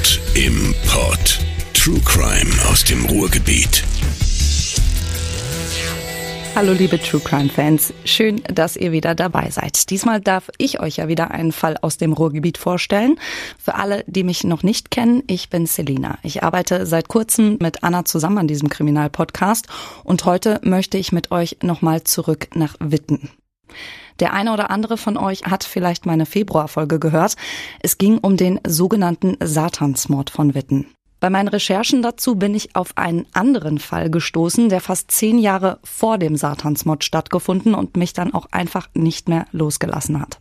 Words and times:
Mord 0.00 0.20
im 0.34 0.74
Pod. 0.86 1.38
True 1.74 2.00
Crime 2.06 2.50
aus 2.70 2.84
dem 2.84 3.04
Ruhrgebiet. 3.04 3.84
Hallo 6.54 6.72
liebe 6.72 6.98
True 6.98 7.20
Crime 7.20 7.50
Fans, 7.50 7.92
schön, 8.06 8.40
dass 8.44 8.76
ihr 8.76 8.92
wieder 8.92 9.14
dabei 9.14 9.50
seid. 9.50 9.90
Diesmal 9.90 10.22
darf 10.22 10.50
ich 10.56 10.80
euch 10.80 10.96
ja 10.96 11.08
wieder 11.08 11.32
einen 11.32 11.52
Fall 11.52 11.76
aus 11.82 11.98
dem 11.98 12.14
Ruhrgebiet 12.14 12.56
vorstellen. 12.56 13.18
Für 13.58 13.74
alle, 13.74 14.02
die 14.06 14.24
mich 14.24 14.42
noch 14.42 14.62
nicht 14.62 14.90
kennen, 14.90 15.22
ich 15.26 15.50
bin 15.50 15.66
Selina. 15.66 16.16
Ich 16.22 16.42
arbeite 16.42 16.86
seit 16.86 17.08
kurzem 17.08 17.58
mit 17.60 17.84
Anna 17.84 18.06
zusammen 18.06 18.38
an 18.38 18.48
diesem 18.48 18.70
Kriminalpodcast 18.70 19.66
und 20.02 20.24
heute 20.24 20.60
möchte 20.62 20.96
ich 20.96 21.12
mit 21.12 21.30
euch 21.30 21.58
nochmal 21.62 22.04
zurück 22.04 22.48
nach 22.54 22.74
Witten. 22.80 23.28
Der 24.20 24.32
eine 24.34 24.52
oder 24.52 24.70
andere 24.70 24.96
von 24.96 25.16
euch 25.16 25.44
hat 25.44 25.64
vielleicht 25.64 26.06
meine 26.06 26.26
Februarfolge 26.26 26.98
gehört. 26.98 27.36
Es 27.80 27.98
ging 27.98 28.18
um 28.18 28.36
den 28.36 28.60
sogenannten 28.66 29.36
Satansmord 29.42 30.30
von 30.30 30.54
Witten. 30.54 30.86
Bei 31.20 31.28
meinen 31.28 31.48
Recherchen 31.48 32.00
dazu 32.00 32.36
bin 32.36 32.54
ich 32.54 32.74
auf 32.74 32.96
einen 32.96 33.26
anderen 33.32 33.78
Fall 33.78 34.10
gestoßen, 34.10 34.70
der 34.70 34.80
fast 34.80 35.10
zehn 35.10 35.38
Jahre 35.38 35.78
vor 35.84 36.16
dem 36.16 36.36
Satansmord 36.36 37.04
stattgefunden 37.04 37.74
und 37.74 37.96
mich 37.96 38.14
dann 38.14 38.32
auch 38.32 38.46
einfach 38.50 38.88
nicht 38.94 39.28
mehr 39.28 39.46
losgelassen 39.52 40.20
hat. 40.20 40.40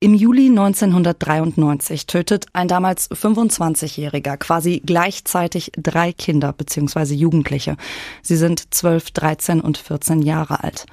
Im 0.00 0.12
Juli 0.12 0.48
1993 0.48 2.06
tötet 2.06 2.46
ein 2.52 2.68
damals 2.68 3.10
25-Jähriger 3.10 4.36
quasi 4.36 4.82
gleichzeitig 4.84 5.72
drei 5.78 6.12
Kinder 6.12 6.52
bzw. 6.52 7.14
Jugendliche. 7.14 7.76
Sie 8.20 8.36
sind 8.36 8.74
12, 8.74 9.12
13 9.12 9.60
und 9.62 9.78
14 9.78 10.20
Jahre 10.20 10.62
alt. 10.62 10.84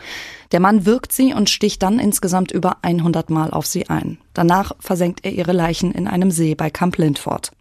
Der 0.53 0.61
Mann 0.61 0.85
wirkt 0.85 1.11
sie 1.11 1.33
und 1.33 1.49
sticht 1.49 1.83
dann 1.83 1.99
insgesamt 1.99 2.51
über 2.51 2.77
100 2.83 3.29
Mal 3.29 3.51
auf 3.51 3.65
sie 3.65 3.89
ein. 3.89 4.17
Danach 4.33 4.71
versenkt 4.79 5.25
er 5.25 5.33
ihre 5.33 5.51
Leichen 5.51 5.91
in 5.91 6.07
einem 6.07 6.31
See 6.31 6.55
bei 6.55 6.69
Camp 6.69 6.97
Lindford. 6.97 7.51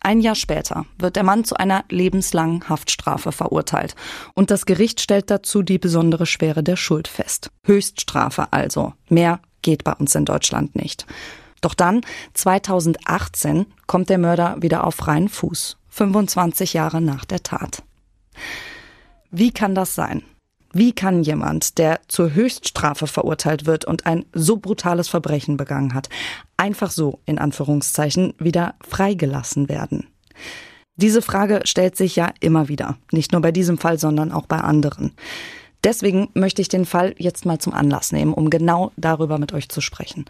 Ein 0.00 0.20
Jahr 0.20 0.36
später 0.36 0.86
wird 0.98 1.16
der 1.16 1.24
Mann 1.24 1.44
zu 1.44 1.56
einer 1.56 1.84
lebenslangen 1.90 2.68
Haftstrafe 2.68 3.32
verurteilt. 3.32 3.96
Und 4.34 4.50
das 4.50 4.64
Gericht 4.64 5.00
stellt 5.00 5.30
dazu 5.30 5.62
die 5.62 5.78
besondere 5.78 6.24
Schwere 6.24 6.62
der 6.62 6.76
Schuld 6.76 7.08
fest. 7.08 7.50
Höchststrafe 7.64 8.52
also. 8.52 8.92
Mehr 9.08 9.40
geht 9.62 9.84
bei 9.84 9.92
uns 9.92 10.14
in 10.14 10.24
Deutschland 10.24 10.74
nicht. 10.76 11.06
Doch 11.60 11.74
dann, 11.74 12.02
2018, 12.34 13.66
kommt 13.86 14.10
der 14.10 14.18
Mörder 14.18 14.56
wieder 14.60 14.86
auf 14.86 14.94
freien 14.94 15.28
Fuß. 15.28 15.76
25 15.88 16.74
Jahre 16.74 17.00
nach 17.00 17.24
der 17.24 17.42
Tat. 17.42 17.82
Wie 19.30 19.50
kann 19.50 19.74
das 19.74 19.94
sein? 19.94 20.22
Wie 20.72 20.92
kann 20.92 21.22
jemand, 21.22 21.78
der 21.78 22.00
zur 22.08 22.34
Höchststrafe 22.34 23.06
verurteilt 23.06 23.66
wird 23.66 23.84
und 23.84 24.06
ein 24.06 24.26
so 24.32 24.58
brutales 24.58 25.08
Verbrechen 25.08 25.56
begangen 25.56 25.94
hat, 25.94 26.08
einfach 26.56 26.90
so, 26.90 27.20
in 27.24 27.38
Anführungszeichen, 27.38 28.34
wieder 28.38 28.74
freigelassen 28.86 29.68
werden? 29.68 30.06
Diese 30.96 31.22
Frage 31.22 31.62
stellt 31.64 31.96
sich 31.96 32.16
ja 32.16 32.32
immer 32.40 32.68
wieder, 32.68 32.98
nicht 33.12 33.32
nur 33.32 33.40
bei 33.40 33.52
diesem 33.52 33.78
Fall, 33.78 33.98
sondern 33.98 34.30
auch 34.30 34.46
bei 34.46 34.58
anderen. 34.58 35.12
Deswegen 35.84 36.28
möchte 36.34 36.60
ich 36.60 36.68
den 36.68 36.84
Fall 36.84 37.14
jetzt 37.18 37.46
mal 37.46 37.58
zum 37.58 37.72
Anlass 37.72 38.12
nehmen, 38.12 38.34
um 38.34 38.50
genau 38.50 38.92
darüber 38.96 39.38
mit 39.38 39.52
euch 39.52 39.68
zu 39.68 39.80
sprechen. 39.80 40.24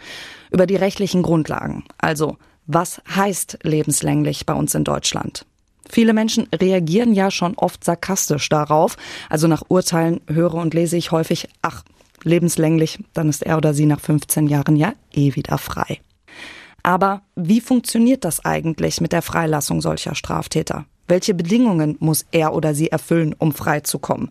Über 0.51 0.67
die 0.67 0.77
rechtlichen 0.77 1.23
Grundlagen. 1.23 1.85
Also, 1.99 2.37
was 2.67 3.01
heißt 3.15 3.61
lebenslänglich 3.63 4.45
bei 4.45 4.53
uns 4.53 4.75
in 4.75 4.85
Deutschland? 4.85 5.47
Viele 5.89 6.13
Menschen 6.13 6.49
reagieren 6.55 7.15
ja 7.15 7.31
schon 7.31 7.55
oft 7.57 7.83
sarkastisch 7.83 8.49
darauf. 8.51 8.97
Also 9.31 9.49
nach 9.49 9.63
Urteilen 9.69 10.21
höre 10.29 10.55
und 10.55 10.75
lese 10.75 10.99
ich 10.99 11.13
häufig, 11.13 11.49
ach, 11.63 11.83
lebenslänglich, 12.25 12.99
dann 13.15 13.31
ist 13.31 13.43
er 13.43 13.57
oder 13.57 13.73
sie 13.73 13.87
nach 13.87 14.01
15 14.01 14.49
Jahren 14.49 14.77
ja 14.77 14.93
eh 15.13 15.35
wieder 15.35 15.57
frei. 15.57 16.01
Aber 16.83 17.23
wie 17.37 17.61
funktioniert 17.61 18.25
das 18.25 18.45
eigentlich 18.45 19.01
mit 19.01 19.13
der 19.13 19.23
Freilassung 19.23 19.81
solcher 19.81 20.15
Straftäter? 20.15 20.85
Welche 21.07 21.35
Bedingungen 21.35 21.97
muss 22.01 22.27
er 22.33 22.55
oder 22.55 22.75
sie 22.75 22.91
erfüllen, 22.91 23.35
um 23.39 23.53
frei 23.53 23.81
zu 23.81 23.99
kommen? 23.99 24.31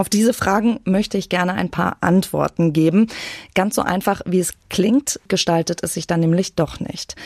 Auf 0.00 0.08
diese 0.08 0.32
Fragen 0.32 0.78
möchte 0.84 1.18
ich 1.18 1.28
gerne 1.28 1.54
ein 1.54 1.70
paar 1.72 1.96
Antworten 2.02 2.72
geben. 2.72 3.08
Ganz 3.56 3.74
so 3.74 3.82
einfach, 3.82 4.20
wie 4.26 4.38
es 4.38 4.54
klingt, 4.70 5.18
gestaltet 5.26 5.82
es 5.82 5.94
sich 5.94 6.06
dann 6.06 6.20
nämlich 6.20 6.54
doch 6.54 6.78
nicht. 6.78 7.16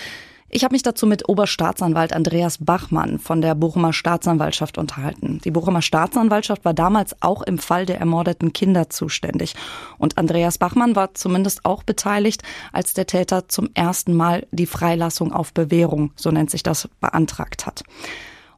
Ich 0.48 0.64
habe 0.64 0.72
mich 0.72 0.82
dazu 0.82 1.06
mit 1.06 1.28
Oberstaatsanwalt 1.28 2.14
Andreas 2.14 2.56
Bachmann 2.58 3.18
von 3.18 3.42
der 3.42 3.54
Bochumer 3.54 3.92
Staatsanwaltschaft 3.92 4.78
unterhalten. 4.78 5.38
Die 5.44 5.50
Bochumer 5.50 5.82
Staatsanwaltschaft 5.82 6.64
war 6.64 6.72
damals 6.72 7.14
auch 7.20 7.42
im 7.42 7.58
Fall 7.58 7.84
der 7.84 8.00
ermordeten 8.00 8.54
Kinder 8.54 8.88
zuständig. 8.88 9.54
Und 9.98 10.16
Andreas 10.16 10.56
Bachmann 10.56 10.96
war 10.96 11.12
zumindest 11.12 11.66
auch 11.66 11.82
beteiligt, 11.82 12.42
als 12.72 12.94
der 12.94 13.06
Täter 13.06 13.50
zum 13.50 13.68
ersten 13.74 14.14
Mal 14.14 14.46
die 14.50 14.66
Freilassung 14.66 15.30
auf 15.30 15.52
Bewährung, 15.52 16.12
so 16.16 16.30
nennt 16.30 16.50
sich 16.50 16.62
das, 16.62 16.88
beantragt 17.00 17.66
hat. 17.66 17.84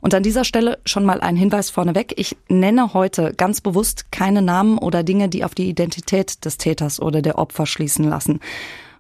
Und 0.04 0.12
an 0.12 0.22
dieser 0.22 0.44
Stelle 0.44 0.80
schon 0.84 1.06
mal 1.06 1.22
ein 1.22 1.34
Hinweis 1.34 1.70
vorneweg. 1.70 2.12
Ich 2.18 2.36
nenne 2.50 2.92
heute 2.92 3.32
ganz 3.32 3.62
bewusst 3.62 4.12
keine 4.12 4.42
Namen 4.42 4.76
oder 4.76 5.02
Dinge, 5.02 5.30
die 5.30 5.46
auf 5.46 5.54
die 5.54 5.66
Identität 5.66 6.44
des 6.44 6.58
Täters 6.58 7.00
oder 7.00 7.22
der 7.22 7.38
Opfer 7.38 7.64
schließen 7.64 8.04
lassen. 8.04 8.40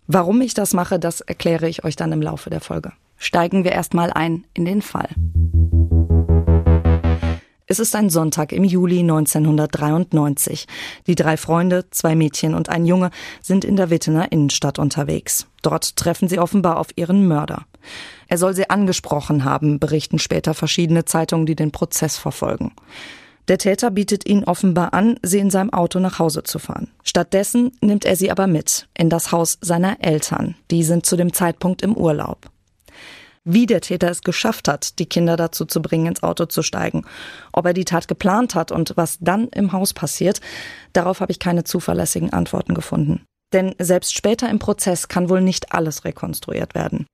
Warum 0.06 0.40
ich 0.40 0.54
das 0.54 0.72
mache, 0.72 0.98
das 0.98 1.20
erkläre 1.20 1.68
ich 1.68 1.84
euch 1.84 1.94
dann 1.94 2.12
im 2.12 2.22
Laufe 2.22 2.48
der 2.48 2.62
Folge. 2.62 2.92
Steigen 3.18 3.64
wir 3.64 3.72
erstmal 3.72 4.14
ein 4.14 4.44
in 4.54 4.64
den 4.64 4.80
Fall. 4.80 5.10
Es 7.66 7.78
ist 7.78 7.96
ein 7.96 8.10
Sonntag 8.10 8.52
im 8.52 8.62
Juli 8.62 9.00
1993. 9.00 10.66
Die 11.06 11.14
drei 11.14 11.38
Freunde, 11.38 11.86
zwei 11.90 12.14
Mädchen 12.14 12.54
und 12.54 12.68
ein 12.68 12.84
Junge 12.84 13.10
sind 13.40 13.64
in 13.64 13.76
der 13.76 13.88
Wittener 13.88 14.30
Innenstadt 14.30 14.78
unterwegs. 14.78 15.46
Dort 15.62 15.96
treffen 15.96 16.28
sie 16.28 16.38
offenbar 16.38 16.78
auf 16.78 16.88
ihren 16.96 17.26
Mörder. 17.26 17.64
Er 18.28 18.36
soll 18.36 18.54
sie 18.54 18.68
angesprochen 18.68 19.44
haben, 19.44 19.78
berichten 19.78 20.18
später 20.18 20.52
verschiedene 20.52 21.06
Zeitungen, 21.06 21.46
die 21.46 21.56
den 21.56 21.72
Prozess 21.72 22.18
verfolgen. 22.18 22.72
Der 23.48 23.56
Täter 23.56 23.90
bietet 23.90 24.28
ihnen 24.28 24.44
offenbar 24.44 24.92
an, 24.92 25.18
sie 25.22 25.38
in 25.38 25.50
seinem 25.50 25.72
Auto 25.72 26.00
nach 26.00 26.18
Hause 26.18 26.42
zu 26.42 26.58
fahren. 26.58 26.90
Stattdessen 27.02 27.72
nimmt 27.80 28.04
er 28.04 28.16
sie 28.16 28.30
aber 28.30 28.46
mit 28.46 28.88
in 28.92 29.08
das 29.08 29.32
Haus 29.32 29.56
seiner 29.62 30.04
Eltern. 30.04 30.54
Die 30.70 30.82
sind 30.82 31.06
zu 31.06 31.16
dem 31.16 31.32
Zeitpunkt 31.32 31.80
im 31.80 31.96
Urlaub. 31.96 32.50
Wie 33.44 33.66
der 33.66 33.82
Täter 33.82 34.10
es 34.10 34.22
geschafft 34.22 34.68
hat, 34.68 34.98
die 34.98 35.06
Kinder 35.06 35.36
dazu 35.36 35.66
zu 35.66 35.82
bringen, 35.82 36.06
ins 36.06 36.22
Auto 36.22 36.46
zu 36.46 36.62
steigen, 36.62 37.04
ob 37.52 37.66
er 37.66 37.74
die 37.74 37.84
Tat 37.84 38.08
geplant 38.08 38.54
hat 38.54 38.72
und 38.72 38.94
was 38.96 39.18
dann 39.20 39.48
im 39.48 39.72
Haus 39.72 39.92
passiert, 39.92 40.40
darauf 40.94 41.20
habe 41.20 41.30
ich 41.30 41.38
keine 41.38 41.64
zuverlässigen 41.64 42.32
Antworten 42.32 42.74
gefunden. 42.74 43.26
Denn 43.52 43.74
selbst 43.78 44.14
später 44.14 44.48
im 44.48 44.58
Prozess 44.58 45.08
kann 45.08 45.28
wohl 45.28 45.42
nicht 45.42 45.72
alles 45.72 46.04
rekonstruiert 46.04 46.74
werden. 46.74 47.06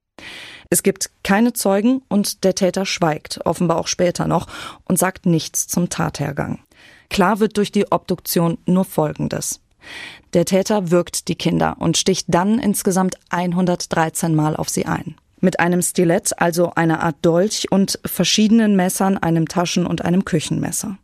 Es 0.70 0.84
gibt 0.84 1.10
keine 1.24 1.52
Zeugen 1.52 2.02
und 2.08 2.44
der 2.44 2.54
Täter 2.54 2.86
schweigt, 2.86 3.41
offenbar 3.44 3.78
auch 3.78 3.88
später 3.88 4.28
noch, 4.28 4.47
und 4.84 4.98
sagt 4.98 5.26
nichts 5.26 5.66
zum 5.66 5.88
Tathergang. 5.88 6.60
Klar 7.08 7.41
wird 7.41 7.56
durch 7.56 7.72
die 7.72 7.91
Obduktion 7.91 8.58
nur 8.66 8.84
Folgendes. 8.84 9.60
Der 10.32 10.44
Täter 10.44 10.92
wirkt 10.92 11.26
die 11.26 11.34
Kinder 11.34 11.76
und 11.80 11.97
sticht 11.97 12.26
dann 12.28 12.60
insgesamt 12.60 13.16
113 13.30 14.34
Mal 14.34 14.54
auf 14.54 14.68
sie 14.68 14.86
ein. 14.86 15.16
Mit 15.40 15.60
einem 15.60 15.82
Stilett, 15.82 16.40
also 16.40 16.72
einer 16.74 17.02
Art 17.02 17.16
Dolch 17.22 17.66
und 17.70 17.98
verschiedenen 18.04 18.76
Messern, 18.76 19.18
einem 19.18 19.48
Taschen- 19.48 19.86
und 19.86 20.04
einem 20.04 20.24
Küchenmesser. 20.24 20.98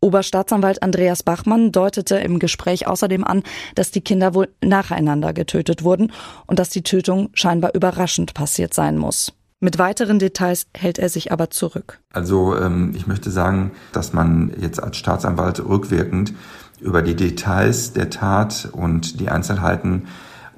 Oberstaatsanwalt 0.00 0.82
Andreas 0.82 1.22
Bachmann 1.22 1.70
deutete 1.70 2.16
im 2.16 2.40
Gespräch 2.40 2.88
außerdem 2.88 3.24
an, 3.24 3.42
dass 3.76 3.92
die 3.92 4.00
Kinder 4.00 4.34
wohl 4.34 4.48
nacheinander 4.62 5.32
getötet 5.32 5.84
wurden 5.84 6.12
und 6.46 6.58
dass 6.58 6.70
die 6.70 6.82
Tötung 6.82 7.30
scheinbar 7.34 7.74
überraschend 7.74 8.34
passiert 8.34 8.74
sein 8.74 8.98
muss. 8.98 9.32
Mit 9.60 9.78
weiteren 9.78 10.18
Details 10.18 10.66
hält 10.76 10.98
er 10.98 11.08
sich 11.08 11.30
aber 11.30 11.50
zurück. 11.50 12.00
Also 12.12 12.56
ähm, 12.56 12.94
ich 12.96 13.06
möchte 13.06 13.30
sagen, 13.30 13.70
dass 13.92 14.12
man 14.12 14.52
jetzt 14.60 14.82
als 14.82 14.96
Staatsanwalt 14.96 15.64
rückwirkend 15.64 16.34
über 16.80 17.00
die 17.00 17.14
Details 17.14 17.92
der 17.92 18.10
Tat 18.10 18.68
und 18.72 19.20
die 19.20 19.28
Einzelheiten 19.28 20.08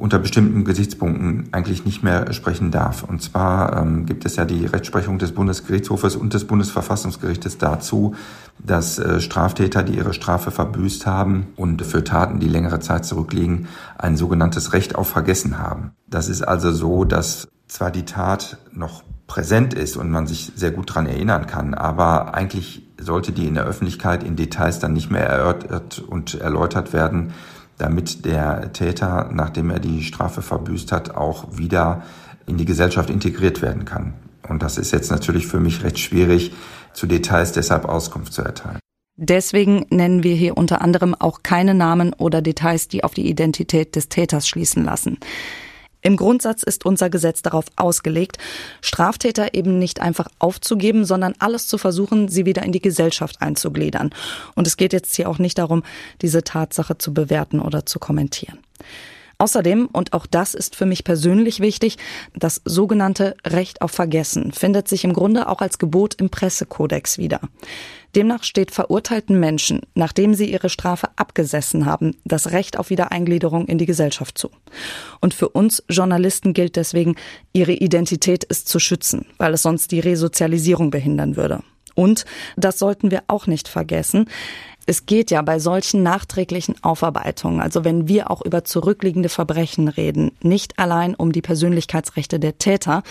unter 0.05 0.19
bestimmten 0.19 0.65
Gesichtspunkten 0.67 1.49
eigentlich 1.53 1.87
nicht 1.87 2.03
mehr 2.03 2.31
sprechen 2.35 2.71
darf. 2.71 3.05
Und 3.05 3.23
zwar 3.23 3.75
ähm, 3.79 4.05
gibt 4.05 4.27
es 4.27 4.37
ja 4.37 4.45
die 4.45 4.67
Rechtsprechung 4.67 5.19
des 5.19 5.33
Bundesgerichtshofes 5.33 6.15
und 6.15 6.35
des 6.35 6.47
Bundesverfassungsgerichtes 6.47 7.57
dazu, 7.57 8.15
dass 8.59 8.99
äh, 8.99 9.23
Straftäter, 9.23 9.83
die 9.83 9.97
ihre 9.97 10.13
Strafe 10.13 10.51
verbüßt 10.51 11.07
haben 11.07 11.47
und 11.57 11.81
für 11.81 12.05
Taten, 12.05 12.39
die 12.39 12.51
längere 12.51 12.81
Zeit 12.81 13.07
zurückliegen, 13.07 13.67
ein 13.97 14.19
sogenanntes 14.19 14.75
Recht 14.75 14.95
auf 14.95 15.09
Vergessen 15.09 15.59
haben. 15.59 15.93
Das 16.07 16.29
ist 16.29 16.43
also 16.43 16.71
so, 16.71 17.07
dass 17.07 17.49
zwar 17.67 17.91
die 17.91 18.05
Tat 18.05 18.59
noch 18.73 19.05
präsent 19.27 19.73
ist 19.73 19.97
und 19.97 20.11
man 20.11 20.27
sich 20.27 20.53
sehr 20.55 20.73
gut 20.73 20.95
dran 20.95 21.07
erinnern 21.07 21.47
kann, 21.47 21.73
aber 21.73 22.35
eigentlich 22.35 22.83
sollte 23.01 23.33
die 23.33 23.47
in 23.47 23.55
der 23.55 23.65
Öffentlichkeit 23.65 24.23
in 24.23 24.37
Details 24.37 24.81
dann 24.81 24.93
nicht 24.93 25.11
mehr 25.11 25.27
erörtert 25.27 25.99
und 25.99 26.35
erläutert 26.35 26.93
werden, 26.93 27.33
damit 27.79 28.25
der 28.25 28.73
Täter, 28.73 29.31
nachdem 29.33 29.71
er 29.71 29.81
die 29.81 30.03
Strafe 30.03 30.43
verbüßt 30.43 30.93
hat, 30.93 31.15
auch 31.15 31.57
wieder 31.57 32.03
in 32.47 32.57
die 32.57 32.65
Gesellschaft 32.65 33.11
integriert 33.11 33.63
werden 33.63 33.85
kann. 33.85 34.15
Und 34.49 34.63
das 34.63 34.79
ist 34.79 34.93
jetzt 34.93 35.11
natürlich 35.11 35.47
für 35.47 35.61
mich 35.61 35.83
recht 35.83 35.99
schwierig, 35.99 36.53
zu 36.93 37.07
Details 37.07 37.53
deshalb 37.53 37.87
Auskunft 37.87 38.33
zu 38.33 38.43
erteilen. 38.43 38.79
Deswegen 39.17 39.87
nennen 39.91 40.25
wir 40.25 40.35
hier 40.35 40.57
unter 40.57 40.83
anderem 40.83 41.15
auch 41.15 41.43
keine 41.43 41.75
Namen 41.75 42.13
oder 42.15 42.43
Details, 42.43 42.89
die 42.89 43.05
auf 43.05 43.15
die 43.15 43.29
Identität 43.29 43.95
des 43.95 44.09
Täters 44.09 44.49
schließen 44.49 44.85
lassen. 44.85 45.19
Im 46.07 46.19
Grundsatz 46.19 46.63
ist 46.63 46.85
unser 46.85 47.09
Gesetz 47.09 47.41
darauf 47.41 47.65
ausgelegt, 47.77 48.37
Straftäter 48.83 49.55
eben 49.55 49.79
nicht 49.79 50.01
einfach 50.01 50.29
aufzugeben, 50.39 51.07
sondern 51.07 51.33
alles 51.39 51.67
zu 51.67 51.79
versuchen, 51.79 52.29
sie 52.29 52.45
wieder 52.45 52.63
in 52.63 52.73
die 52.73 52.83
Gesellschaft 52.83 53.41
einzugliedern. 53.41 54.11
Und 54.55 54.67
es 54.67 54.77
geht 54.77 54.93
jetzt 54.93 55.17
hier 55.17 55.31
auch 55.31 55.39
nicht 55.39 55.57
darum, 55.57 55.83
diese 56.21 56.45
Tatsache 56.45 56.99
zu 56.99 57.15
bewerten 57.15 57.59
oder 57.59 57.87
zu 57.87 57.99
kommentieren. 57.99 58.59
Außerdem, 59.39 59.87
und 59.87 60.13
auch 60.13 60.27
das 60.27 60.53
ist 60.53 60.77
für 60.77 60.85
mich 60.85 61.05
persönlich 61.05 61.61
wichtig, 61.61 61.97
das 62.35 62.61
sogenannte 62.67 63.35
Recht 63.47 63.81
auf 63.81 63.91
Vergessen 63.91 64.53
findet 64.53 64.89
sich 64.89 65.05
im 65.05 65.15
Grunde 65.15 65.49
auch 65.49 65.63
als 65.63 65.79
Gebot 65.79 66.15
im 66.21 66.29
Pressekodex 66.29 67.17
wieder. 67.17 67.41
Demnach 68.15 68.45
steht 68.45 68.71
verurteilten 68.71 69.39
Menschen, 69.39 69.81
nachdem 69.95 70.35
sie 70.35 70.51
ihre 70.51 70.69
Strafe 70.69 71.09
abgesessen 71.17 71.87
haben, 71.87 72.17
das 72.25 72.53
Recht 72.53 72.79
auf 72.79 72.91
Wiedereingliederung 72.91 73.67
in 73.67 73.79
die 73.79 73.87
Gesellschaft 73.87 74.39
zu. 74.39 74.51
Und 75.21 75.35
für 75.35 75.49
uns 75.49 75.83
Journalisten 75.89 76.55
gilt 76.55 76.77
deswegen, 76.77 77.17
ihre 77.53 77.73
Identität 77.73 78.45
ist 78.45 78.69
zu 78.69 78.79
schützen, 78.79 79.27
weil 79.39 79.55
es 79.55 79.63
sonst 79.63 79.91
die 79.91 80.01
Resozialisierung 80.01 80.91
behindern 80.91 81.37
würde. 81.37 81.61
Und, 81.95 82.25
das 82.57 82.79
sollten 82.79 83.11
wir 83.11 83.23
auch 83.29 83.47
nicht 83.47 83.69
vergessen, 83.69 84.27
es 84.87 85.07
geht 85.07 85.31
ja 85.31 85.41
bei 85.43 85.59
solchen 85.59 86.03
nachträglichen 86.03 86.75
Aufarbeitungen, 86.83 87.61
also 87.61 87.85
wenn 87.85 88.07
wir 88.07 88.31
auch 88.31 88.43
über 88.43 88.65
zurückliegende 88.65 89.31
Verbrechen 89.31 89.89
reden, 89.89 90.33
nicht 90.43 90.79
allein 90.79 91.15
um 91.15 91.33
die 91.33 91.41
Persönlichkeitsrechte 91.41 92.39
der 92.39 92.59
Täter, 92.59 93.03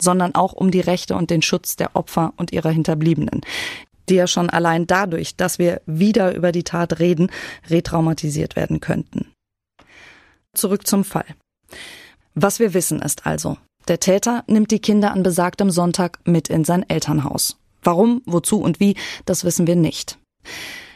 sondern 0.00 0.34
auch 0.34 0.52
um 0.52 0.70
die 0.70 0.80
Rechte 0.80 1.14
und 1.14 1.30
den 1.30 1.42
Schutz 1.42 1.76
der 1.76 1.94
Opfer 1.94 2.32
und 2.36 2.52
ihrer 2.52 2.70
Hinterbliebenen, 2.70 3.42
die 4.10 4.16
ja 4.16 4.26
schon 4.26 4.50
allein 4.50 4.86
dadurch, 4.86 5.36
dass 5.36 5.58
wir 5.58 5.80
wieder 5.86 6.34
über 6.34 6.52
die 6.52 6.64
Tat 6.64 6.98
reden, 6.98 7.30
retraumatisiert 7.68 8.56
werden 8.56 8.80
könnten. 8.80 9.32
Zurück 10.54 10.86
zum 10.86 11.04
Fall. 11.04 11.26
Was 12.34 12.58
wir 12.58 12.74
wissen 12.74 13.00
ist 13.00 13.26
also, 13.26 13.56
der 13.88 14.00
Täter 14.00 14.44
nimmt 14.46 14.70
die 14.70 14.80
Kinder 14.80 15.12
an 15.12 15.22
besagtem 15.22 15.70
Sonntag 15.70 16.18
mit 16.24 16.48
in 16.48 16.64
sein 16.64 16.88
Elternhaus. 16.88 17.56
Warum, 17.82 18.22
wozu 18.26 18.60
und 18.60 18.80
wie, 18.80 18.96
das 19.24 19.44
wissen 19.44 19.66
wir 19.66 19.76
nicht. 19.76 20.18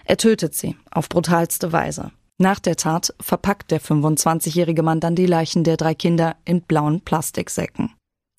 Er 0.04 0.16
tötet 0.16 0.54
sie 0.54 0.76
auf 0.90 1.08
brutalste 1.08 1.72
Weise. 1.72 2.10
Nach 2.38 2.58
der 2.58 2.76
Tat 2.76 3.14
verpackt 3.20 3.70
der 3.70 3.80
25-jährige 3.80 4.82
Mann 4.82 5.00
dann 5.00 5.14
die 5.14 5.26
Leichen 5.26 5.64
der 5.64 5.76
drei 5.76 5.94
Kinder 5.94 6.36
in 6.44 6.62
blauen 6.62 7.00
Plastiksäcken. 7.00 7.92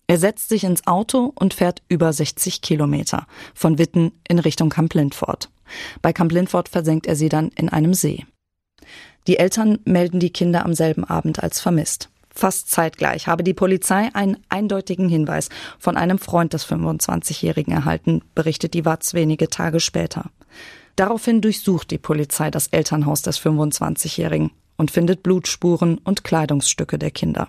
Er 0.07 0.19
setzt 0.19 0.49
sich 0.49 0.63
ins 0.63 0.85
Auto 0.85 1.33
und 1.35 1.53
fährt 1.53 1.81
über 1.89 2.13
60 2.13 2.61
Kilometer 2.61 3.25
von 3.53 3.77
Witten 3.77 4.11
in 4.27 4.39
Richtung 4.39 4.69
Camp 4.69 4.93
Lindford. 4.93 5.49
Bei 6.01 6.13
Camp 6.13 6.31
Lindford 6.31 6.69
versenkt 6.69 7.07
er 7.07 7.15
sie 7.15 7.29
dann 7.29 7.49
in 7.49 7.69
einem 7.69 7.93
See. 7.93 8.25
Die 9.27 9.37
Eltern 9.37 9.79
melden 9.85 10.19
die 10.19 10.29
Kinder 10.29 10.63
am 10.63 10.73
selben 10.73 11.03
Abend 11.03 11.41
als 11.41 11.59
vermisst. 11.59 12.09
Fast 12.29 12.69
zeitgleich 12.69 13.27
habe 13.27 13.43
die 13.43 13.53
Polizei 13.53 14.09
einen 14.13 14.37
eindeutigen 14.49 15.07
Hinweis 15.07 15.49
von 15.79 15.95
einem 15.95 16.19
Freund 16.19 16.53
des 16.53 16.67
25-Jährigen 16.67 17.73
erhalten, 17.73 18.21
berichtet 18.35 18.73
die 18.73 18.85
Watz 18.85 19.13
wenige 19.13 19.49
Tage 19.49 19.79
später. 19.79 20.29
Daraufhin 20.97 21.41
durchsucht 21.41 21.91
die 21.91 21.97
Polizei 21.97 22.51
das 22.51 22.67
Elternhaus 22.67 23.21
des 23.21 23.39
25-Jährigen 23.39 24.51
und 24.77 24.91
findet 24.91 25.23
Blutspuren 25.23 25.97
und 25.99 26.23
Kleidungsstücke 26.23 26.99
der 26.99 27.11
Kinder. 27.11 27.47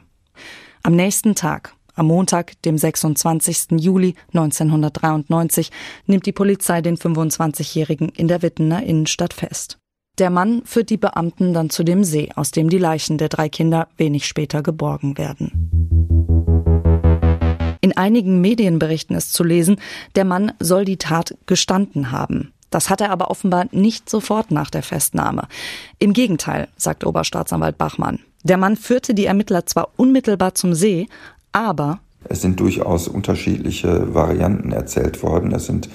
Am 0.82 0.94
nächsten 0.94 1.34
Tag, 1.34 1.74
am 1.96 2.06
Montag, 2.06 2.60
dem 2.62 2.78
26. 2.78 3.80
Juli 3.80 4.14
1993, 4.28 5.70
nimmt 6.06 6.26
die 6.26 6.32
Polizei 6.32 6.80
den 6.82 6.96
25-Jährigen 6.96 8.10
in 8.10 8.28
der 8.28 8.42
Wittener 8.42 8.82
Innenstadt 8.82 9.34
fest. 9.34 9.78
Der 10.18 10.30
Mann 10.30 10.62
führt 10.64 10.90
die 10.90 10.96
Beamten 10.96 11.52
dann 11.52 11.68
zu 11.68 11.84
dem 11.84 12.04
See, 12.04 12.30
aus 12.36 12.50
dem 12.50 12.70
die 12.70 12.78
Leichen 12.78 13.18
der 13.18 13.28
drei 13.28 13.48
Kinder 13.48 13.88
wenig 13.96 14.26
später 14.26 14.62
geborgen 14.62 15.18
werden. 15.18 15.76
In 17.82 17.96
einigen 17.96 18.40
Medienberichten 18.40 19.14
ist 19.14 19.32
zu 19.32 19.44
lesen, 19.44 19.76
der 20.14 20.24
Mann 20.24 20.52
soll 20.58 20.84
die 20.84 20.96
Tat 20.96 21.36
gestanden 21.46 22.10
haben. 22.10 22.52
Das 22.70 22.90
hat 22.90 23.00
er 23.00 23.10
aber 23.10 23.30
offenbar 23.30 23.66
nicht 23.70 24.10
sofort 24.10 24.50
nach 24.50 24.70
der 24.70 24.82
Festnahme. 24.82 25.46
Im 25.98 26.12
Gegenteil, 26.12 26.68
sagt 26.76 27.06
Oberstaatsanwalt 27.06 27.78
Bachmann. 27.78 28.20
Der 28.42 28.56
Mann 28.56 28.76
führte 28.76 29.14
die 29.14 29.26
Ermittler 29.26 29.66
zwar 29.66 29.90
unmittelbar 29.96 30.54
zum 30.54 30.74
See, 30.74 31.08
aber 31.56 32.00
es 32.28 32.42
sind 32.42 32.60
durchaus 32.60 33.08
unterschiedliche 33.08 34.12
Varianten 34.14 34.72
erzählt 34.72 35.22
worden. 35.22 35.52
Es 35.52 35.64
sind 35.64 35.88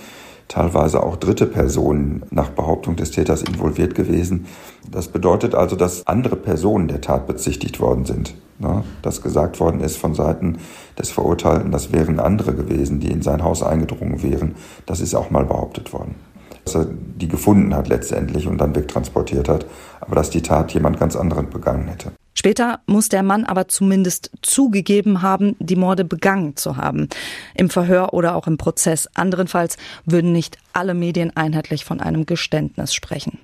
teilweise 0.47 1.03
auch 1.03 1.17
dritte 1.17 1.45
Personen 1.45 2.23
nach 2.31 2.49
Behauptung 2.49 2.95
des 2.95 3.11
Täters 3.11 3.43
involviert 3.43 3.93
gewesen. 3.93 4.47
Das 4.89 5.09
bedeutet 5.09 5.53
also, 5.53 5.75
dass 5.75 6.07
andere 6.07 6.35
Personen 6.35 6.87
der 6.87 7.01
Tat 7.01 7.27
bezichtigt 7.27 7.79
worden 7.79 8.05
sind. 8.05 8.33
Ne? 8.57 8.83
Dass 9.03 9.21
gesagt 9.21 9.59
worden 9.59 9.81
ist 9.81 9.97
von 9.97 10.15
Seiten 10.15 10.57
des 10.97 11.11
Verurteilten, 11.11 11.71
das 11.71 11.91
wären 11.91 12.19
andere 12.19 12.55
gewesen, 12.55 12.99
die 12.99 13.11
in 13.11 13.21
sein 13.21 13.43
Haus 13.43 13.61
eingedrungen 13.61 14.23
wären. 14.23 14.55
Das 14.87 14.99
ist 14.99 15.13
auch 15.13 15.29
mal 15.29 15.45
behauptet 15.45 15.93
worden 15.93 16.15
dass 16.63 16.75
er 16.75 16.85
die 16.85 17.27
gefunden 17.27 17.75
hat 17.75 17.87
letztendlich 17.87 18.47
und 18.47 18.59
dann 18.59 18.75
wegtransportiert 18.75 19.49
hat, 19.49 19.65
aber 19.99 20.13
dass 20.13 20.29
die 20.29 20.43
Tat 20.43 20.71
jemand 20.75 20.99
ganz 20.99 21.15
anderen 21.15 21.49
begangen 21.49 21.87
hätte. 21.87 22.11
Später 22.33 22.79
muss 22.85 23.09
der 23.09 23.23
Mann 23.23 23.45
aber 23.45 23.67
zumindest 23.67 24.31
zugegeben 24.41 25.21
haben, 25.21 25.55
die 25.59 25.75
Morde 25.75 26.05
begangen 26.05 26.55
zu 26.55 26.77
haben. 26.77 27.09
Im 27.55 27.69
Verhör 27.69 28.13
oder 28.13 28.35
auch 28.35 28.47
im 28.47 28.57
Prozess. 28.57 29.07
Anderenfalls 29.13 29.77
würden 30.05 30.31
nicht 30.31 30.57
alle 30.73 30.93
Medien 30.93 31.35
einheitlich 31.35 31.85
von 31.85 31.99
einem 31.99 32.25
Geständnis 32.25 32.93
sprechen. 32.93 33.39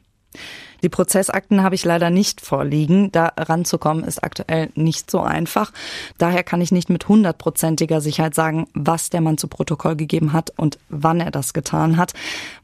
Die 0.84 0.90
Prozessakten 0.90 1.64
habe 1.64 1.76
ich 1.76 1.86
leider 1.86 2.10
nicht 2.10 2.42
vorliegen. 2.42 3.12
Da 3.12 3.32
ranzukommen 3.38 4.04
ist 4.04 4.24
aktuell 4.24 4.70
nicht 4.76 5.10
so 5.10 5.22
einfach. 5.22 5.72
Daher 6.18 6.44
kann 6.44 6.62
ich 6.62 6.72
nicht 6.72 6.90
mit 6.90 7.08
hundertprozentiger 7.08 8.02
Sicherheit 8.02 8.36
sagen, 8.36 8.68
was 8.74 9.10
der 9.10 9.22
Mann 9.22 9.38
zu 9.38 9.48
Protokoll 9.48 9.96
gegeben 9.96 10.34
hat 10.34 10.52
und 10.56 10.78
wann 10.90 11.20
er 11.20 11.32
das 11.32 11.54
getan 11.54 11.98
hat. 11.98 12.14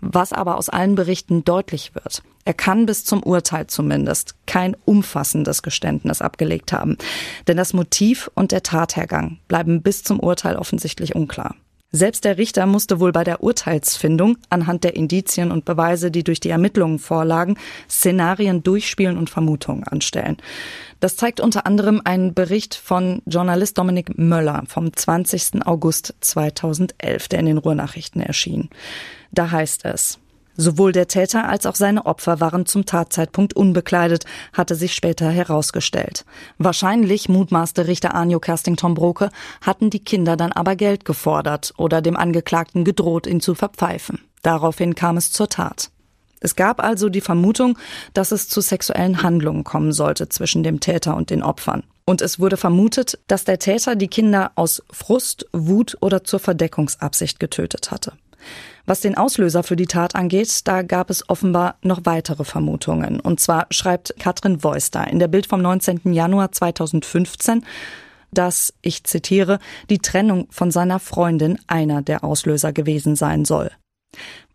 Was 0.02 0.34
aber 0.34 0.58
aus 0.58 0.70
allen 0.70 0.96
Berichten 0.96 1.44
deutlich 1.44 1.96
wird. 1.96 2.24
Er 2.46 2.54
kann 2.54 2.86
bis 2.86 3.06
zum 3.06 3.24
Urteil 3.24 3.68
zumindest 3.68 4.36
kein 4.46 4.76
umfassendes 4.86 5.64
Geständnis 5.64 6.22
abgelegt 6.22 6.74
haben. 6.74 6.98
Denn 7.48 7.58
das 7.58 7.74
Motiv 7.74 8.30
und 8.36 8.52
der 8.52 8.64
Tathergang 8.64 9.40
bleiben 9.48 9.82
bis 9.82 10.04
zum 10.04 10.20
Urteil 10.20 10.58
offensichtlich 10.58 11.16
unklar. 11.16 11.56
Selbst 11.96 12.26
der 12.26 12.40
Richter 12.40 12.66
musste 12.66 13.00
wohl 13.00 13.12
bei 13.12 13.24
der 13.24 13.44
Urteilsfindung 13.44 14.38
anhand 14.50 14.84
der 14.84 14.96
Indizien 14.96 15.52
und 15.52 15.64
Beweise, 15.64 16.10
die 16.10 16.24
durch 16.24 16.40
die 16.40 16.50
Ermittlungen 16.50 16.98
vorlagen, 16.98 17.56
Szenarien 17.88 18.64
durchspielen 18.64 19.16
und 19.16 19.30
Vermutungen 19.30 19.84
anstellen. 19.84 20.38
Das 21.00 21.18
zeigt 21.18 21.40
unter 21.40 21.68
anderem 21.68 22.02
ein 22.04 22.34
Bericht 22.34 22.74
von 22.74 23.22
Journalist 23.28 23.78
Dominik 23.78 24.18
Möller 24.18 24.64
vom 24.68 24.92
20. 24.92 25.68
August 25.68 26.16
2011, 26.22 27.28
der 27.28 27.40
in 27.40 27.46
den 27.46 27.58
Ruhrnachrichten 27.60 28.22
erschien. 28.22 28.72
Da 29.32 29.52
heißt 29.52 29.86
es, 29.86 30.18
Sowohl 30.56 30.92
der 30.92 31.08
Täter 31.08 31.50
als 31.50 31.66
auch 31.66 31.76
seine 31.76 32.06
Opfer 32.06 32.40
waren 32.40 32.66
zum 32.66 32.86
Tatzeitpunkt 32.86 33.56
unbekleidet, 33.56 34.26
hatte 34.54 34.76
sich 34.76 34.94
später 34.94 35.30
herausgestellt. 35.30 36.26
Wahrscheinlich, 36.58 37.28
mutmaßte 37.28 37.88
Richter 37.88 38.14
Anjo 38.14 38.40
Kerstington 38.40 38.94
Broke, 38.94 39.30
hatten 39.62 39.90
die 39.90 40.04
Kinder 40.04 40.38
dann 40.38 40.52
aber 40.52 40.76
Geld 40.76 41.06
gefordert 41.06 41.74
oder 41.78 42.02
dem 42.02 42.16
Angeklagten 42.16 42.84
gedroht, 42.84 43.26
ihn 43.26 43.42
zu 43.42 43.56
verpfeifen. 43.56 44.20
Daraufhin 44.44 44.94
kam 44.94 45.18
es 45.18 45.32
zur 45.32 45.50
Tat. 45.50 45.90
Es 46.40 46.56
gab 46.56 46.84
also 46.84 47.08
die 47.10 47.22
Vermutung, 47.22 47.78
dass 48.14 48.32
es 48.34 48.50
zu 48.50 48.60
sexuellen 48.60 49.24
Handlungen 49.24 49.64
kommen 49.64 49.94
sollte 49.94 50.28
zwischen 50.28 50.62
dem 50.62 50.82
Täter 50.82 51.16
und 51.16 51.30
den 51.30 51.42
Opfern. 51.42 51.84
Und 52.06 52.22
es 52.22 52.38
wurde 52.38 52.58
vermutet, 52.58 53.18
dass 53.28 53.46
der 53.46 53.60
Täter 53.60 53.96
die 53.96 54.10
Kinder 54.10 54.52
aus 54.56 54.84
Frust, 54.92 55.48
Wut 55.54 55.98
oder 56.02 56.26
zur 56.26 56.40
Verdeckungsabsicht 56.40 57.40
getötet 57.40 57.92
hatte. 57.92 58.12
Was 58.86 59.00
den 59.00 59.18
Auslöser 59.18 59.64
für 59.64 59.78
die 59.78 59.86
Tat 59.86 60.14
angeht, 60.16 60.68
da 60.68 60.82
gab 60.82 61.10
es 61.10 61.30
offenbar 61.30 61.76
noch 61.84 62.02
weitere 62.04 62.44
Vermutungen. 62.44 63.20
Und 63.20 63.40
zwar 63.40 63.68
schreibt 63.72 64.14
Katrin 64.20 64.62
Voister 64.62 65.08
in 65.08 65.20
der 65.20 65.30
Bild 65.30 65.48
vom 65.48 65.62
19. 65.62 66.14
Januar 66.14 66.52
2015, 66.52 67.66
dass, 68.32 68.74
ich 68.82 69.04
zitiere, 69.06 69.60
die 69.90 70.00
Trennung 70.00 70.48
von 70.50 70.70
seiner 70.70 71.00
Freundin 71.00 71.60
einer 71.68 72.02
der 72.02 72.24
Auslöser 72.24 72.74
gewesen 72.74 73.16
sein 73.16 73.46
soll. 73.46 73.72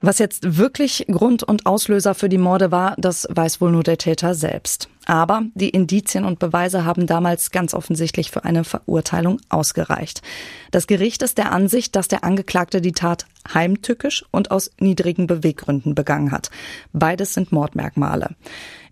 Was 0.00 0.20
jetzt 0.20 0.58
wirklich 0.58 1.06
Grund 1.10 1.42
und 1.42 1.66
Auslöser 1.66 2.14
für 2.14 2.28
die 2.28 2.38
Morde 2.38 2.70
war, 2.70 2.94
das 2.98 3.26
weiß 3.30 3.60
wohl 3.60 3.72
nur 3.72 3.82
der 3.82 3.98
Täter 3.98 4.34
selbst. 4.34 4.88
Aber 5.06 5.42
die 5.54 5.70
Indizien 5.70 6.24
und 6.24 6.38
Beweise 6.38 6.84
haben 6.84 7.06
damals 7.06 7.50
ganz 7.50 7.74
offensichtlich 7.74 8.30
für 8.30 8.44
eine 8.44 8.62
Verurteilung 8.62 9.40
ausgereicht. 9.48 10.22
Das 10.70 10.86
Gericht 10.86 11.22
ist 11.22 11.38
der 11.38 11.50
Ansicht, 11.50 11.96
dass 11.96 12.06
der 12.06 12.22
Angeklagte 12.22 12.80
die 12.80 12.92
Tat 12.92 13.26
heimtückisch 13.52 14.24
und 14.30 14.52
aus 14.52 14.70
niedrigen 14.78 15.26
Beweggründen 15.26 15.96
begangen 15.96 16.30
hat. 16.30 16.50
Beides 16.92 17.34
sind 17.34 17.50
Mordmerkmale. 17.50 18.36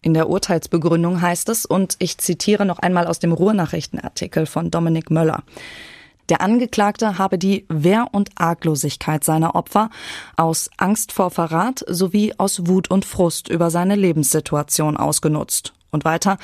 In 0.03 0.15
der 0.15 0.29
Urteilsbegründung 0.29 1.21
heißt 1.21 1.49
es, 1.51 1.67
und 1.67 1.97
ich 1.99 2.19
zitiere 2.19 2.65
noch 2.65 2.79
einmal 2.79 3.07
aus 3.07 3.19
dem 3.19 3.33
Ruhrnachrichtenartikel 3.33 4.47
von 4.47 4.71
Dominik 4.71 5.11
Möller, 5.11 5.45
der 6.29 6.41
Angeklagte 6.41 7.19
habe 7.19 7.39
die 7.39 7.67
Wehr- 7.69 8.09
und 8.13 8.31
Arglosigkeit 8.37 9.25
seiner 9.25 9.55
Opfer 9.55 9.91
aus 10.37 10.71
Angst 10.77 11.13
vor 11.13 11.31
Verrat 11.31 11.85
sowie 11.89 12.35
aus 12.39 12.67
Wut 12.67 12.91
und 12.91 13.05
Frust 13.05 13.49
über 13.49 13.71
seine 13.71 13.97
Lebenssituation 13.97 14.97
ausgenutzt 14.97 15.73
Und 15.93 16.05
weiter, 16.05 16.39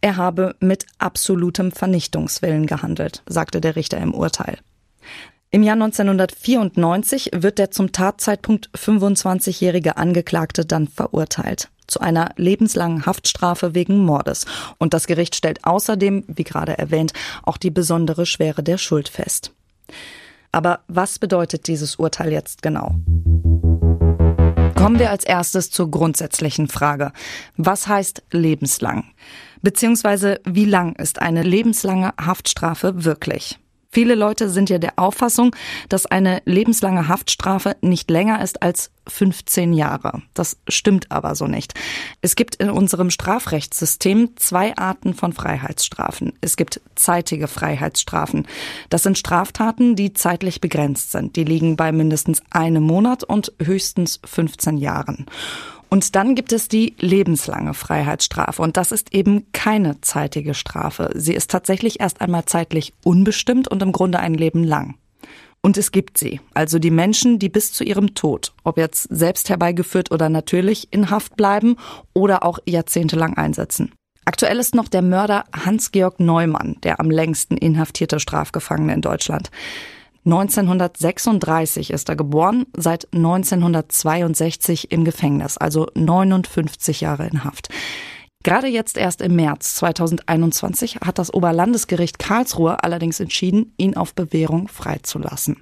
er 0.00 0.16
habe 0.16 0.56
mit 0.60 0.86
absolutem 0.98 1.70
Vernichtungswillen 1.70 2.66
gehandelt, 2.66 3.22
sagte 3.26 3.60
der 3.60 3.76
Richter 3.76 3.98
im 3.98 4.14
Urteil. 4.14 4.58
Im 5.50 5.62
Jahr 5.62 5.74
1994 5.74 7.30
wird 7.34 7.58
der 7.58 7.70
zum 7.70 7.92
Tatzeitpunkt 7.92 8.70
25-jährige 8.74 9.96
Angeklagte 9.96 10.66
dann 10.66 10.88
verurteilt 10.88 11.70
zu 11.86 12.00
einer 12.00 12.30
lebenslangen 12.36 13.06
Haftstrafe 13.06 13.74
wegen 13.74 14.04
Mordes. 14.04 14.46
Und 14.78 14.94
das 14.94 15.06
Gericht 15.06 15.34
stellt 15.34 15.64
außerdem, 15.64 16.24
wie 16.28 16.44
gerade 16.44 16.78
erwähnt, 16.78 17.12
auch 17.42 17.56
die 17.56 17.70
besondere 17.70 18.26
Schwere 18.26 18.62
der 18.62 18.78
Schuld 18.78 19.08
fest. 19.08 19.52
Aber 20.52 20.80
was 20.88 21.18
bedeutet 21.18 21.66
dieses 21.66 21.96
Urteil 21.96 22.32
jetzt 22.32 22.62
genau? 22.62 22.96
Kommen 24.74 24.98
wir 24.98 25.10
als 25.10 25.24
erstes 25.24 25.70
zur 25.70 25.90
grundsätzlichen 25.90 26.68
Frage. 26.68 27.12
Was 27.56 27.88
heißt 27.88 28.22
lebenslang? 28.30 29.04
Beziehungsweise 29.62 30.40
wie 30.44 30.64
lang 30.64 30.94
ist 30.96 31.20
eine 31.20 31.42
lebenslange 31.42 32.12
Haftstrafe 32.20 33.04
wirklich? 33.04 33.58
Viele 33.96 34.14
Leute 34.14 34.50
sind 34.50 34.68
ja 34.68 34.76
der 34.76 34.98
Auffassung, 34.98 35.56
dass 35.88 36.04
eine 36.04 36.42
lebenslange 36.44 37.08
Haftstrafe 37.08 37.76
nicht 37.80 38.10
länger 38.10 38.42
ist 38.42 38.60
als 38.60 38.90
15 39.08 39.72
Jahre. 39.72 40.20
Das 40.34 40.58
stimmt 40.68 41.10
aber 41.10 41.34
so 41.34 41.46
nicht. 41.46 41.72
Es 42.20 42.36
gibt 42.36 42.56
in 42.56 42.68
unserem 42.68 43.08
Strafrechtssystem 43.08 44.36
zwei 44.36 44.76
Arten 44.76 45.14
von 45.14 45.32
Freiheitsstrafen. 45.32 46.34
Es 46.42 46.58
gibt 46.58 46.82
zeitige 46.94 47.48
Freiheitsstrafen. 47.48 48.46
Das 48.90 49.02
sind 49.02 49.16
Straftaten, 49.16 49.96
die 49.96 50.12
zeitlich 50.12 50.60
begrenzt 50.60 51.12
sind. 51.12 51.34
Die 51.36 51.44
liegen 51.44 51.76
bei 51.76 51.90
mindestens 51.90 52.42
einem 52.50 52.82
Monat 52.82 53.24
und 53.24 53.54
höchstens 53.62 54.20
15 54.26 54.76
Jahren. 54.76 55.24
Und 55.88 56.16
dann 56.16 56.34
gibt 56.34 56.52
es 56.52 56.68
die 56.68 56.94
lebenslange 56.98 57.74
Freiheitsstrafe. 57.74 58.62
Und 58.62 58.76
das 58.76 58.92
ist 58.92 59.14
eben 59.14 59.50
keine 59.52 60.00
zeitige 60.00 60.54
Strafe. 60.54 61.10
Sie 61.14 61.34
ist 61.34 61.50
tatsächlich 61.50 62.00
erst 62.00 62.20
einmal 62.20 62.44
zeitlich 62.44 62.92
unbestimmt 63.04 63.68
und 63.68 63.82
im 63.82 63.92
Grunde 63.92 64.18
ein 64.18 64.34
Leben 64.34 64.64
lang. 64.64 64.96
Und 65.62 65.76
es 65.78 65.90
gibt 65.90 66.16
sie, 66.16 66.40
also 66.54 66.78
die 66.78 66.92
Menschen, 66.92 67.38
die 67.38 67.48
bis 67.48 67.72
zu 67.72 67.82
ihrem 67.82 68.14
Tod, 68.14 68.52
ob 68.62 68.78
jetzt 68.78 69.08
selbst 69.10 69.48
herbeigeführt 69.48 70.12
oder 70.12 70.28
natürlich, 70.28 70.92
in 70.92 71.10
Haft 71.10 71.36
bleiben 71.36 71.76
oder 72.12 72.44
auch 72.44 72.60
jahrzehntelang 72.66 73.36
einsetzen. 73.36 73.92
Aktuell 74.24 74.58
ist 74.58 74.74
noch 74.74 74.88
der 74.88 75.02
Mörder 75.02 75.44
Hans-Georg 75.52 76.20
Neumann, 76.20 76.76
der 76.82 77.00
am 77.00 77.10
längsten 77.10 77.56
inhaftierte 77.56 78.20
Strafgefangene 78.20 78.94
in 78.94 79.00
Deutschland. 79.00 79.50
1936 80.26 81.90
ist 81.90 82.08
er 82.08 82.16
geboren, 82.16 82.66
seit 82.76 83.06
1962 83.14 84.90
im 84.90 85.04
Gefängnis, 85.04 85.56
also 85.56 85.86
59 85.94 87.00
Jahre 87.00 87.28
in 87.28 87.44
Haft. 87.44 87.68
Gerade 88.42 88.66
jetzt 88.66 88.98
erst 88.98 89.22
im 89.22 89.36
März 89.36 89.76
2021 89.76 90.98
hat 91.04 91.18
das 91.18 91.32
Oberlandesgericht 91.32 92.18
Karlsruhe 92.18 92.82
allerdings 92.82 93.20
entschieden, 93.20 93.72
ihn 93.76 93.96
auf 93.96 94.14
Bewährung 94.14 94.68
freizulassen. 94.68 95.58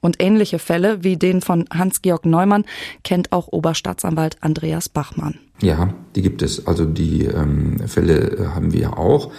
Und 0.00 0.22
ähnliche 0.22 0.58
Fälle 0.58 1.04
wie 1.04 1.16
den 1.16 1.40
von 1.40 1.66
Hans-Georg 1.72 2.24
Neumann 2.24 2.64
kennt 3.02 3.32
auch 3.32 3.48
Oberstaatsanwalt 3.48 4.38
Andreas 4.40 4.88
Bachmann. 4.88 5.38
Ja, 5.60 5.92
die 6.16 6.22
gibt 6.22 6.42
es. 6.42 6.66
Also 6.66 6.86
die 6.86 7.24
ähm, 7.24 7.86
Fälle 7.86 8.18
äh, 8.18 8.46
haben 8.48 8.72
wir 8.72 8.98
auch. 8.98 9.30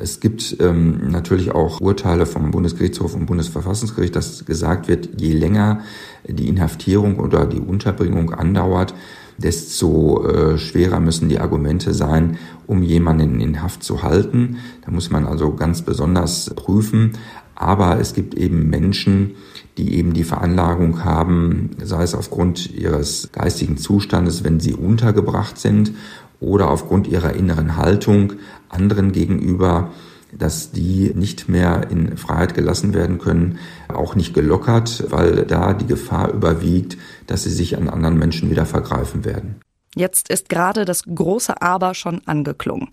Es 0.00 0.20
gibt 0.20 0.58
ähm, 0.60 1.10
natürlich 1.10 1.50
auch 1.50 1.80
Urteile 1.80 2.24
vom 2.24 2.52
Bundesgerichtshof 2.52 3.16
und 3.16 3.26
Bundesverfassungsgericht, 3.26 4.14
dass 4.14 4.44
gesagt 4.44 4.86
wird, 4.86 5.20
je 5.20 5.32
länger 5.32 5.80
die 6.28 6.46
Inhaftierung 6.46 7.18
oder 7.18 7.46
die 7.46 7.58
Unterbringung 7.58 8.32
andauert, 8.32 8.94
desto 9.38 10.24
äh, 10.24 10.56
schwerer 10.56 11.00
müssen 11.00 11.28
die 11.28 11.40
Argumente 11.40 11.94
sein, 11.94 12.38
um 12.68 12.84
jemanden 12.84 13.40
in 13.40 13.60
Haft 13.60 13.82
zu 13.82 14.04
halten. 14.04 14.58
Da 14.84 14.92
muss 14.92 15.10
man 15.10 15.26
also 15.26 15.54
ganz 15.54 15.82
besonders 15.82 16.50
prüfen. 16.54 17.12
Aber 17.56 17.98
es 17.98 18.14
gibt 18.14 18.34
eben 18.34 18.70
Menschen, 18.70 19.32
die 19.78 19.94
eben 19.94 20.12
die 20.12 20.22
Veranlagung 20.22 21.04
haben, 21.04 21.70
sei 21.82 22.04
es 22.04 22.14
aufgrund 22.14 22.72
ihres 22.72 23.30
geistigen 23.32 23.78
Zustandes, 23.78 24.44
wenn 24.44 24.60
sie 24.60 24.74
untergebracht 24.74 25.58
sind 25.58 25.92
oder 26.40 26.70
aufgrund 26.70 27.06
ihrer 27.06 27.34
inneren 27.34 27.76
Haltung 27.76 28.34
anderen 28.68 29.12
gegenüber, 29.12 29.90
dass 30.32 30.72
die 30.72 31.12
nicht 31.14 31.48
mehr 31.48 31.90
in 31.90 32.16
Freiheit 32.16 32.54
gelassen 32.54 32.92
werden 32.94 33.18
können, 33.18 33.58
auch 33.88 34.14
nicht 34.14 34.34
gelockert, 34.34 35.04
weil 35.10 35.44
da 35.46 35.72
die 35.72 35.86
Gefahr 35.86 36.32
überwiegt, 36.32 36.98
dass 37.26 37.44
sie 37.44 37.50
sich 37.50 37.76
an 37.76 37.88
anderen 37.88 38.18
Menschen 38.18 38.50
wieder 38.50 38.66
vergreifen 38.66 39.24
werden. 39.24 39.60
Jetzt 39.94 40.28
ist 40.28 40.48
gerade 40.48 40.84
das 40.84 41.02
große 41.04 41.60
Aber 41.62 41.94
schon 41.94 42.20
angeklungen. 42.26 42.88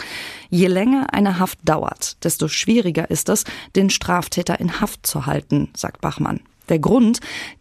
Je 0.49 0.67
länger 0.67 1.13
eine 1.13 1.39
Haft 1.39 1.59
dauert, 1.63 2.23
desto 2.23 2.47
schwieriger 2.47 3.09
ist 3.11 3.29
es, 3.29 3.43
den 3.75 3.89
Straftäter 3.89 4.59
in 4.59 4.79
Haft 4.79 5.05
zu 5.05 5.25
halten, 5.25 5.69
sagt 5.75 6.01
Bachmann. 6.01 6.39
Der 6.69 6.79
Grund, 6.79 7.19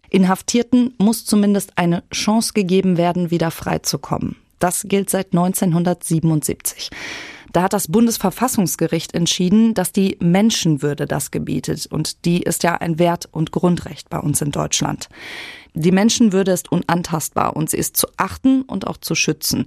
Inhaftierten 0.09 0.95
muss 0.99 1.27
zumindest 1.27 1.77
eine 1.77 2.05
Chance 2.13 2.53
gegeben 2.55 2.97
werden, 2.97 3.31
wieder 3.33 3.51
freizukommen. 3.51 4.37
Das 4.59 4.85
gilt 4.89 5.11
seit 5.11 5.33
1977. 5.33 6.91
Da 7.55 7.63
hat 7.63 7.73
das 7.73 7.87
Bundesverfassungsgericht 7.87 9.15
entschieden, 9.15 9.75
dass 9.75 9.93
die 9.93 10.17
Menschenwürde 10.21 11.07
das 11.07 11.31
gebietet. 11.31 11.87
Und 11.87 12.25
die 12.25 12.43
ist 12.43 12.65
ja 12.65 12.75
ein 12.75 12.99
Wert 12.99 13.29
und 13.31 13.53
Grundrecht 13.53 14.11
bei 14.11 14.19
uns 14.19 14.43
in 14.43 14.51
Deutschland. 14.51 15.09
Die 15.73 15.93
Menschenwürde 15.93 16.51
ist 16.51 16.73
unantastbar 16.73 17.55
und 17.55 17.71
sie 17.71 17.77
ist 17.77 17.97
zu 17.97 18.09
achten 18.17 18.63
und 18.63 18.89
auch 18.89 18.97
zu 18.97 19.15
schützen. 19.15 19.67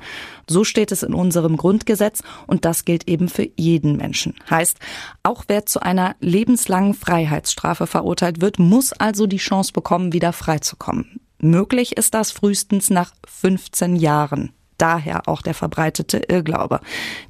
So 0.49 0.65
steht 0.65 0.91
es 0.91 1.03
in 1.03 1.13
unserem 1.13 1.55
Grundgesetz 1.55 2.23
und 2.45 2.65
das 2.65 2.83
gilt 2.83 3.07
eben 3.07 3.29
für 3.29 3.47
jeden 3.55 3.95
Menschen. 3.95 4.35
Heißt, 4.49 4.79
auch 5.23 5.45
wer 5.47 5.65
zu 5.65 5.81
einer 5.81 6.17
lebenslangen 6.19 6.93
Freiheitsstrafe 6.93 7.87
verurteilt 7.87 8.41
wird, 8.41 8.59
muss 8.59 8.91
also 8.91 9.27
die 9.27 9.37
Chance 9.37 9.71
bekommen, 9.71 10.11
wieder 10.11 10.33
freizukommen. 10.33 11.21
Möglich 11.39 11.95
ist 11.95 12.13
das 12.13 12.31
frühestens 12.31 12.89
nach 12.89 13.13
15 13.25 13.95
Jahren. 13.95 14.51
Daher 14.77 15.27
auch 15.27 15.41
der 15.41 15.53
verbreitete 15.53 16.17
Irrglaube. 16.27 16.79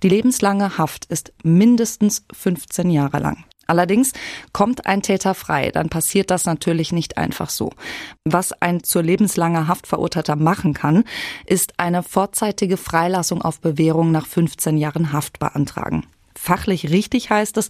Die 0.03 0.09
lebenslange 0.09 0.77
Haft 0.77 1.05
ist 1.05 1.33
mindestens 1.43 2.25
15 2.33 2.89
Jahre 2.89 3.19
lang. 3.19 3.45
Allerdings 3.67 4.13
kommt 4.53 4.85
ein 4.85 5.01
Täter 5.01 5.33
frei, 5.33 5.71
dann 5.71 5.89
passiert 5.89 6.31
das 6.31 6.45
natürlich 6.45 6.93
nicht 6.93 7.17
einfach 7.17 7.49
so. 7.49 7.71
Was 8.23 8.53
ein 8.53 8.81
zur 8.81 9.03
lebenslanger 9.03 9.67
Haft 9.67 9.87
verurteilter 9.87 10.37
machen 10.37 10.73
kann, 10.73 11.03
ist 11.45 11.73
eine 11.77 12.01
vorzeitige 12.01 12.77
Freilassung 12.77 13.41
auf 13.41 13.59
Bewährung 13.59 14.11
nach 14.11 14.25
15 14.25 14.77
Jahren 14.77 15.11
Haft 15.11 15.39
beantragen. 15.39 16.05
Fachlich 16.37 16.91
richtig 16.91 17.29
heißt 17.29 17.57
es 17.57 17.69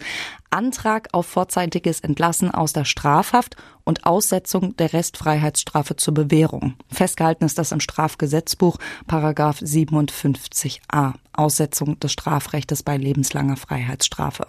Antrag 0.49 1.07
auf 1.13 1.25
vorzeitiges 1.25 2.01
Entlassen 2.01 2.51
aus 2.51 2.73
der 2.73 2.85
Strafhaft 2.85 3.55
und 3.85 4.05
Aussetzung 4.05 4.75
der 4.75 4.93
Restfreiheitsstrafe 4.93 5.95
zur 5.95 6.13
Bewährung. 6.13 6.75
Festgehalten 6.91 7.45
ist 7.45 7.57
das 7.57 7.71
im 7.71 7.79
Strafgesetzbuch 7.79 8.77
Paragraph 9.07 9.61
57a 9.61 11.13
Aussetzung 11.33 11.99
des 11.99 12.11
Strafrechtes 12.11 12.83
bei 12.83 12.97
lebenslanger 12.97 13.57
Freiheitsstrafe. 13.57 14.47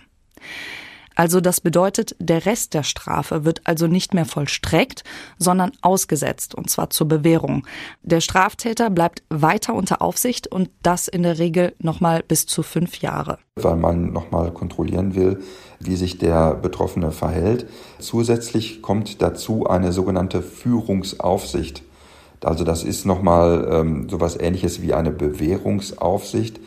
Also 1.19 1.41
das 1.41 1.61
bedeutet, 1.61 2.15
der 2.21 2.47
Rest 2.47 2.75
der 2.75 2.85
Strafe 2.85 3.45
wird 3.45 3.63
also 3.65 3.89
nicht 3.89 4.15
mehr 4.15 4.25
vollstreckt, 4.25 5.03
sondern 5.37 5.73
ausgesetzt, 5.83 6.55
und 6.55 6.71
zwar 6.71 6.91
zur 6.91 7.09
Bewährung. 7.09 7.67
Der 8.03 8.21
Straftäter 8.21 8.89
bleibt 8.89 9.25
weiter 9.29 9.75
unter 9.75 10.01
Aufsicht 10.01 10.47
und 10.47 10.71
das 10.85 11.09
in 11.09 11.25
der 11.25 11.41
Regel 11.41 11.75
nochmal 11.81 12.23
bis 12.23 12.47
zu 12.47 12.63
fünf 12.63 13.01
Jahre. 13.01 13.39
Weil 13.57 13.75
man 13.75 14.13
nochmal 14.13 14.53
kontrollieren 14.53 15.17
will, 15.17 15.41
wie 15.81 15.97
sich 15.97 16.19
der 16.19 16.55
Betroffene 16.55 17.11
verhält. 17.11 17.67
Zusätzlich 17.99 18.81
kommt 18.81 19.21
dazu 19.21 19.67
eine 19.67 19.91
sogenannte 19.91 20.41
Führungsaufsicht. 20.41 21.83
Also 22.45 22.63
das 22.63 22.85
ist 22.85 23.07
nochmal 23.07 23.67
ähm, 23.69 24.09
sowas 24.09 24.39
ähnliches 24.39 24.83
wie 24.83 24.95
eine 24.95 25.11
Bewährungsaufsicht. 25.11 26.61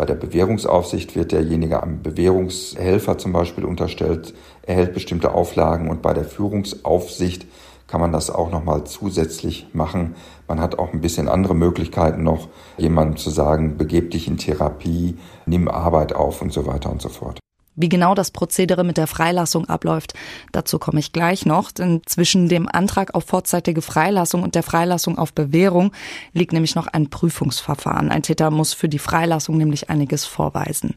Bei 0.00 0.06
der 0.06 0.14
Bewährungsaufsicht 0.14 1.14
wird 1.14 1.32
derjenige 1.32 1.82
einem 1.82 2.00
Bewährungshelfer 2.00 3.18
zum 3.18 3.34
Beispiel 3.34 3.66
unterstellt, 3.66 4.32
erhält 4.62 4.94
bestimmte 4.94 5.34
Auflagen 5.34 5.90
und 5.90 6.00
bei 6.00 6.14
der 6.14 6.24
Führungsaufsicht 6.24 7.46
kann 7.86 8.00
man 8.00 8.10
das 8.10 8.30
auch 8.30 8.50
nochmal 8.50 8.84
zusätzlich 8.84 9.66
machen. 9.74 10.14
Man 10.48 10.58
hat 10.58 10.78
auch 10.78 10.94
ein 10.94 11.02
bisschen 11.02 11.28
andere 11.28 11.54
Möglichkeiten 11.54 12.22
noch, 12.22 12.48
jemandem 12.78 13.18
zu 13.18 13.28
sagen, 13.28 13.76
begeb 13.76 14.12
dich 14.12 14.26
in 14.26 14.38
Therapie, 14.38 15.18
nimm 15.44 15.68
Arbeit 15.68 16.14
auf 16.14 16.40
und 16.40 16.50
so 16.50 16.64
weiter 16.64 16.90
und 16.90 17.02
so 17.02 17.10
fort. 17.10 17.38
Wie 17.76 17.88
genau 17.88 18.14
das 18.14 18.32
Prozedere 18.32 18.82
mit 18.82 18.96
der 18.96 19.06
Freilassung 19.06 19.68
abläuft, 19.68 20.14
dazu 20.52 20.78
komme 20.78 20.98
ich 20.98 21.12
gleich 21.12 21.46
noch, 21.46 21.70
denn 21.70 22.02
zwischen 22.04 22.48
dem 22.48 22.68
Antrag 22.68 23.14
auf 23.14 23.24
vorzeitige 23.24 23.80
Freilassung 23.80 24.42
und 24.42 24.54
der 24.54 24.64
Freilassung 24.64 25.18
auf 25.18 25.32
Bewährung 25.32 25.92
liegt 26.32 26.52
nämlich 26.52 26.74
noch 26.74 26.88
ein 26.88 27.10
Prüfungsverfahren. 27.10 28.10
Ein 28.10 28.22
Täter 28.22 28.50
muss 28.50 28.74
für 28.74 28.88
die 28.88 28.98
Freilassung 28.98 29.56
nämlich 29.56 29.88
einiges 29.88 30.24
vorweisen. 30.24 30.94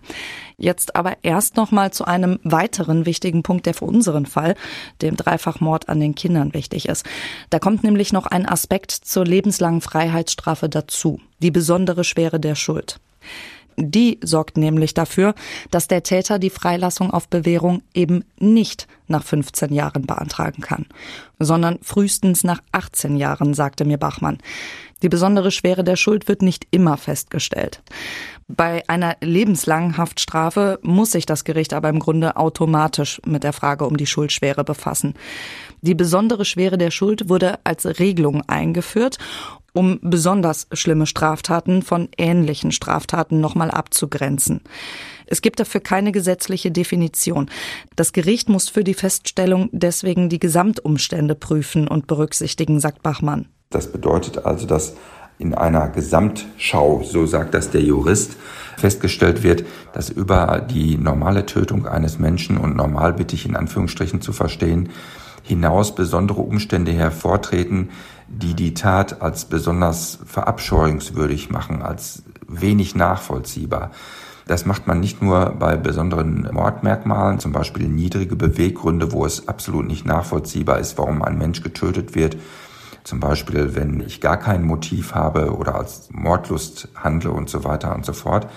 Jetzt 0.58 0.96
aber 0.96 1.18
erst 1.22 1.58
noch 1.58 1.72
mal 1.72 1.94
zu 1.94 2.06
einem 2.06 2.40
weiteren 2.44 3.06
wichtigen 3.06 3.44
Punkt, 3.44 3.66
der 3.66 3.76
für 3.76 3.86
unseren 3.86 4.26
Fall, 4.26 4.56
dem 5.02 5.16
Dreifachmord 5.16 5.90
an 5.90 6.00
den 6.00 6.16
Kindern 6.16 6.54
wichtig 6.54 6.90
ist. 6.90 7.06
Da 7.52 7.60
kommt 7.60 7.84
nämlich 7.84 8.14
noch 8.14 8.26
ein 8.26 8.48
Aspekt 8.48 8.92
zur 8.92 9.26
lebenslangen 9.26 9.82
Freiheitsstrafe 9.82 10.70
dazu, 10.70 11.22
die 11.40 11.52
besondere 11.52 12.04
Schwere 12.04 12.40
der 12.40 12.56
Schuld. 12.56 13.00
Die 13.78 14.20
sorgt 14.24 14.58
nämlich 14.58 14.94
dafür, 14.94 15.34
dass 15.72 15.88
der 15.88 16.04
Täter 16.04 16.40
die 16.40 16.50
Freilassung 16.50 17.12
auf 17.12 17.28
Bewährung 17.28 17.82
eben 17.94 18.24
nicht 18.40 18.88
nach 19.08 19.24
15 19.24 19.74
Jahren 19.74 20.06
beantragen 20.06 20.62
kann, 20.62 20.86
sondern 21.40 21.80
frühestens 21.82 22.44
nach 22.44 22.62
18 22.72 23.18
Jahren, 23.18 23.54
sagte 23.54 23.86
mir 23.86 23.98
Bachmann. 23.98 24.38
Die 25.02 25.10
besondere 25.10 25.52
Schwere 25.52 25.84
der 25.84 25.98
Schuld 25.98 26.30
wird 26.30 26.42
nicht 26.42 26.66
immer 26.72 26.96
festgestellt. 26.96 27.82
Bei 28.48 28.84
einer 28.88 29.18
lebenslangen 29.22 29.98
Haftstrafe 29.98 30.80
muss 30.82 31.12
sich 31.12 31.26
das 31.26 31.44
Gericht 31.44 31.74
aber 31.74 31.90
im 31.90 32.00
Grunde 32.00 32.38
automatisch 32.38 33.22
mit 33.26 33.44
der 33.44 33.54
Frage 33.54 33.86
um 33.86 33.98
die 33.98 34.08
Schuldschwere 34.08 34.64
befassen. 34.64 35.16
Die 35.84 35.96
besondere 35.96 36.46
Schwere 36.46 36.78
der 36.78 36.92
Schuld 36.92 37.30
wurde 37.30 37.60
als 37.64 37.86
Regelung 38.00 38.42
eingeführt 38.48 39.18
um 39.74 40.00
besonders 40.02 40.68
schlimme 40.72 41.08
Straftaten 41.08 41.82
von 41.82 42.08
ähnlichen 42.18 42.72
Straftaten 42.72 43.42
nochmal 43.42 43.72
abzugrenzen. 43.72 44.62
Es 45.26 45.42
gibt 45.42 45.60
dafür 45.60 45.82
keine 45.82 46.12
gesetzliche 46.12 46.72
Definition. 46.72 47.50
Das 47.96 48.14
Gericht 48.14 48.50
muss 48.50 48.70
für 48.70 48.84
die 48.84 48.94
Feststellung 48.94 49.70
deswegen 49.72 50.30
die 50.30 50.40
Gesamtumstände 50.40 51.34
prüfen 51.34 51.88
und 51.88 52.08
berücksichtigen, 52.08 52.80
sagt 52.80 53.02
Bachmann. 53.02 53.48
Das 53.72 53.92
bedeutet 53.92 54.46
also, 54.46 54.68
dass 54.68 54.96
in 55.40 55.56
einer 55.56 55.90
Gesamtschau, 55.90 57.02
so 57.04 57.26
sagt 57.26 57.56
das 57.56 57.72
der 57.72 57.82
Jurist, 57.82 58.36
festgestellt 58.78 59.42
wird, 59.42 59.66
dass 59.94 60.10
über 60.10 60.64
die 60.70 60.98
normale 60.98 61.48
Tötung 61.48 61.88
eines 61.88 62.20
Menschen 62.20 62.58
und 62.58 62.76
normal 62.76 63.14
bitte 63.14 63.34
ich 63.36 63.48
in 63.48 63.56
Anführungsstrichen 63.56 64.22
zu 64.22 64.34
verstehen, 64.34 64.90
hinaus 65.44 65.94
besondere 65.94 66.42
Umstände 66.42 66.92
hervortreten, 66.92 67.90
die 68.28 68.56
die 68.56 68.74
Tat 68.74 69.22
als 69.22 69.46
besonders 69.46 70.20
verabscheuungswürdig 70.26 71.52
machen, 71.52 71.84
als 71.84 72.24
wenig 72.48 72.96
nachvollziehbar. 72.96 73.92
Das 74.48 74.66
macht 74.66 74.88
man 74.88 75.00
nicht 75.00 75.22
nur 75.22 75.52
bei 75.58 75.78
besonderen 75.78 76.50
Mordmerkmalen, 76.52 77.40
zum 77.40 77.52
Beispiel 77.52 77.88
niedrige 77.88 78.36
Beweggründe, 78.36 79.12
wo 79.12 79.26
es 79.26 79.48
absolut 79.48 79.88
nicht 79.88 80.06
nachvollziehbar 80.06 80.80
ist, 80.80 80.98
warum 80.98 81.22
ein 81.22 81.38
Mensch 81.38 81.62
getötet 81.62 82.16
wird. 82.16 82.38
Zum 83.04 83.20
Beispiel, 83.20 83.76
wenn 83.76 84.00
ich 84.02 84.22
gar 84.22 84.38
kein 84.38 84.64
Motiv 84.64 85.14
habe 85.14 85.56
oder 85.56 85.76
als 85.76 86.10
Mordlust 86.12 86.90
handle 86.96 87.32
und 87.32 87.50
so 87.50 87.64
weiter 87.64 87.94
und 87.96 88.06
so 88.06 88.14
fort. 88.14 88.48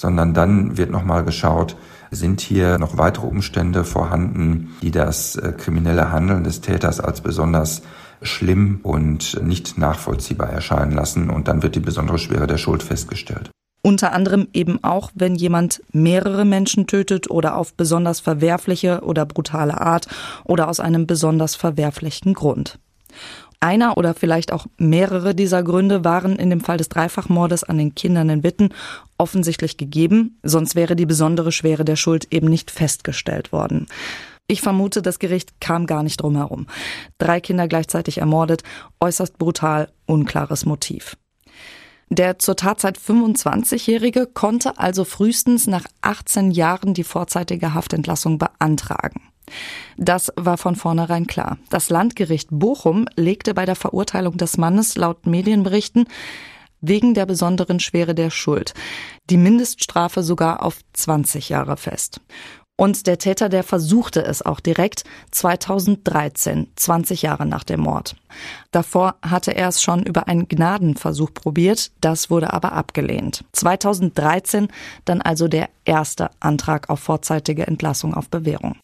Sondern 0.00 0.32
dann 0.32 0.78
wird 0.78 0.90
nochmal 0.90 1.24
geschaut, 1.24 1.76
sind 2.10 2.40
hier 2.40 2.78
noch 2.78 2.96
weitere 2.96 3.26
Umstände 3.26 3.84
vorhanden, 3.84 4.74
die 4.80 4.90
das 4.90 5.36
äh, 5.36 5.52
kriminelle 5.52 6.10
Handeln 6.10 6.42
des 6.42 6.62
Täters 6.62 7.00
als 7.00 7.20
besonders 7.20 7.82
schlimm 8.22 8.80
und 8.82 9.42
nicht 9.44 9.76
nachvollziehbar 9.76 10.48
erscheinen 10.48 10.92
lassen 10.92 11.28
und 11.28 11.48
dann 11.48 11.62
wird 11.62 11.74
die 11.74 11.80
besondere 11.80 12.18
Schwere 12.18 12.46
der 12.46 12.56
Schuld 12.56 12.82
festgestellt. 12.82 13.50
Unter 13.82 14.14
anderem 14.14 14.48
eben 14.54 14.82
auch, 14.82 15.10
wenn 15.14 15.34
jemand 15.34 15.82
mehrere 15.92 16.46
Menschen 16.46 16.86
tötet 16.86 17.30
oder 17.30 17.58
auf 17.58 17.74
besonders 17.74 18.20
verwerfliche 18.20 19.02
oder 19.02 19.26
brutale 19.26 19.78
Art 19.82 20.08
oder 20.44 20.68
aus 20.70 20.80
einem 20.80 21.06
besonders 21.06 21.56
verwerflichen 21.56 22.32
Grund. 22.32 22.78
Einer 23.60 23.98
oder 23.98 24.14
vielleicht 24.14 24.52
auch 24.52 24.66
mehrere 24.78 25.34
dieser 25.34 25.62
Gründe 25.62 26.02
waren 26.02 26.36
in 26.36 26.48
dem 26.48 26.62
Fall 26.62 26.78
des 26.78 26.88
Dreifachmordes 26.88 27.62
an 27.62 27.76
den 27.76 27.94
Kindern 27.94 28.30
in 28.30 28.42
Witten 28.42 28.70
offensichtlich 29.18 29.76
gegeben, 29.76 30.38
sonst 30.42 30.74
wäre 30.74 30.96
die 30.96 31.04
besondere 31.04 31.52
Schwere 31.52 31.84
der 31.84 31.96
Schuld 31.96 32.28
eben 32.30 32.48
nicht 32.48 32.70
festgestellt 32.70 33.52
worden. 33.52 33.86
Ich 34.46 34.62
vermute, 34.62 35.02
das 35.02 35.18
Gericht 35.18 35.60
kam 35.60 35.86
gar 35.86 36.02
nicht 36.02 36.22
drum 36.22 36.36
herum. 36.36 36.66
Drei 37.18 37.40
Kinder 37.40 37.68
gleichzeitig 37.68 38.18
ermordet, 38.18 38.62
äußerst 38.98 39.38
brutal, 39.38 39.90
unklares 40.06 40.64
Motiv. 40.64 41.16
Der 42.08 42.40
zur 42.40 42.56
Tatzeit 42.56 42.98
25-Jährige 42.98 44.26
konnte 44.26 44.78
also 44.78 45.04
frühestens 45.04 45.68
nach 45.68 45.84
18 46.00 46.50
Jahren 46.50 46.94
die 46.94 47.04
vorzeitige 47.04 47.74
Haftentlassung 47.74 48.38
beantragen. 48.38 49.29
Das 49.96 50.32
war 50.36 50.58
von 50.58 50.76
vornherein 50.76 51.26
klar. 51.26 51.58
Das 51.68 51.90
Landgericht 51.90 52.48
Bochum 52.50 53.06
legte 53.16 53.54
bei 53.54 53.66
der 53.66 53.76
Verurteilung 53.76 54.36
des 54.36 54.56
Mannes 54.56 54.96
laut 54.96 55.26
Medienberichten 55.26 56.06
wegen 56.80 57.14
der 57.14 57.26
besonderen 57.26 57.78
Schwere 57.78 58.14
der 58.14 58.30
Schuld 58.30 58.74
die 59.28 59.36
Mindeststrafe 59.36 60.22
sogar 60.22 60.62
auf 60.62 60.80
20 60.92 61.48
Jahre 61.50 61.76
fest. 61.76 62.20
Und 62.76 63.06
der 63.06 63.18
Täter, 63.18 63.50
der 63.50 63.62
versuchte 63.62 64.24
es 64.24 64.40
auch 64.40 64.58
direkt 64.58 65.04
2013, 65.32 66.68
20 66.76 67.20
Jahre 67.20 67.44
nach 67.44 67.62
dem 67.62 67.80
Mord. 67.80 68.16
Davor 68.70 69.16
hatte 69.20 69.54
er 69.54 69.68
es 69.68 69.82
schon 69.82 70.02
über 70.02 70.28
einen 70.28 70.48
Gnadenversuch 70.48 71.34
probiert, 71.34 71.92
das 72.00 72.30
wurde 72.30 72.54
aber 72.54 72.72
abgelehnt. 72.72 73.44
2013 73.52 74.68
dann 75.04 75.20
also 75.20 75.46
der 75.46 75.68
erste 75.84 76.30
Antrag 76.40 76.88
auf 76.88 77.00
vorzeitige 77.00 77.66
Entlassung 77.66 78.14
auf 78.14 78.30
Bewährung. 78.30 78.76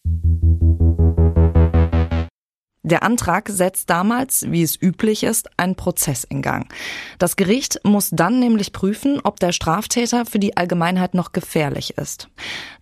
Der 2.86 3.02
Antrag 3.02 3.48
setzt 3.48 3.90
damals, 3.90 4.46
wie 4.48 4.62
es 4.62 4.80
üblich 4.80 5.24
ist, 5.24 5.50
einen 5.56 5.74
Prozess 5.74 6.22
in 6.22 6.40
Gang. 6.40 6.72
Das 7.18 7.34
Gericht 7.34 7.80
muss 7.82 8.10
dann 8.12 8.38
nämlich 8.38 8.72
prüfen, 8.72 9.18
ob 9.24 9.40
der 9.40 9.50
Straftäter 9.50 10.24
für 10.24 10.38
die 10.38 10.56
Allgemeinheit 10.56 11.12
noch 11.12 11.32
gefährlich 11.32 11.98
ist. 11.98 12.28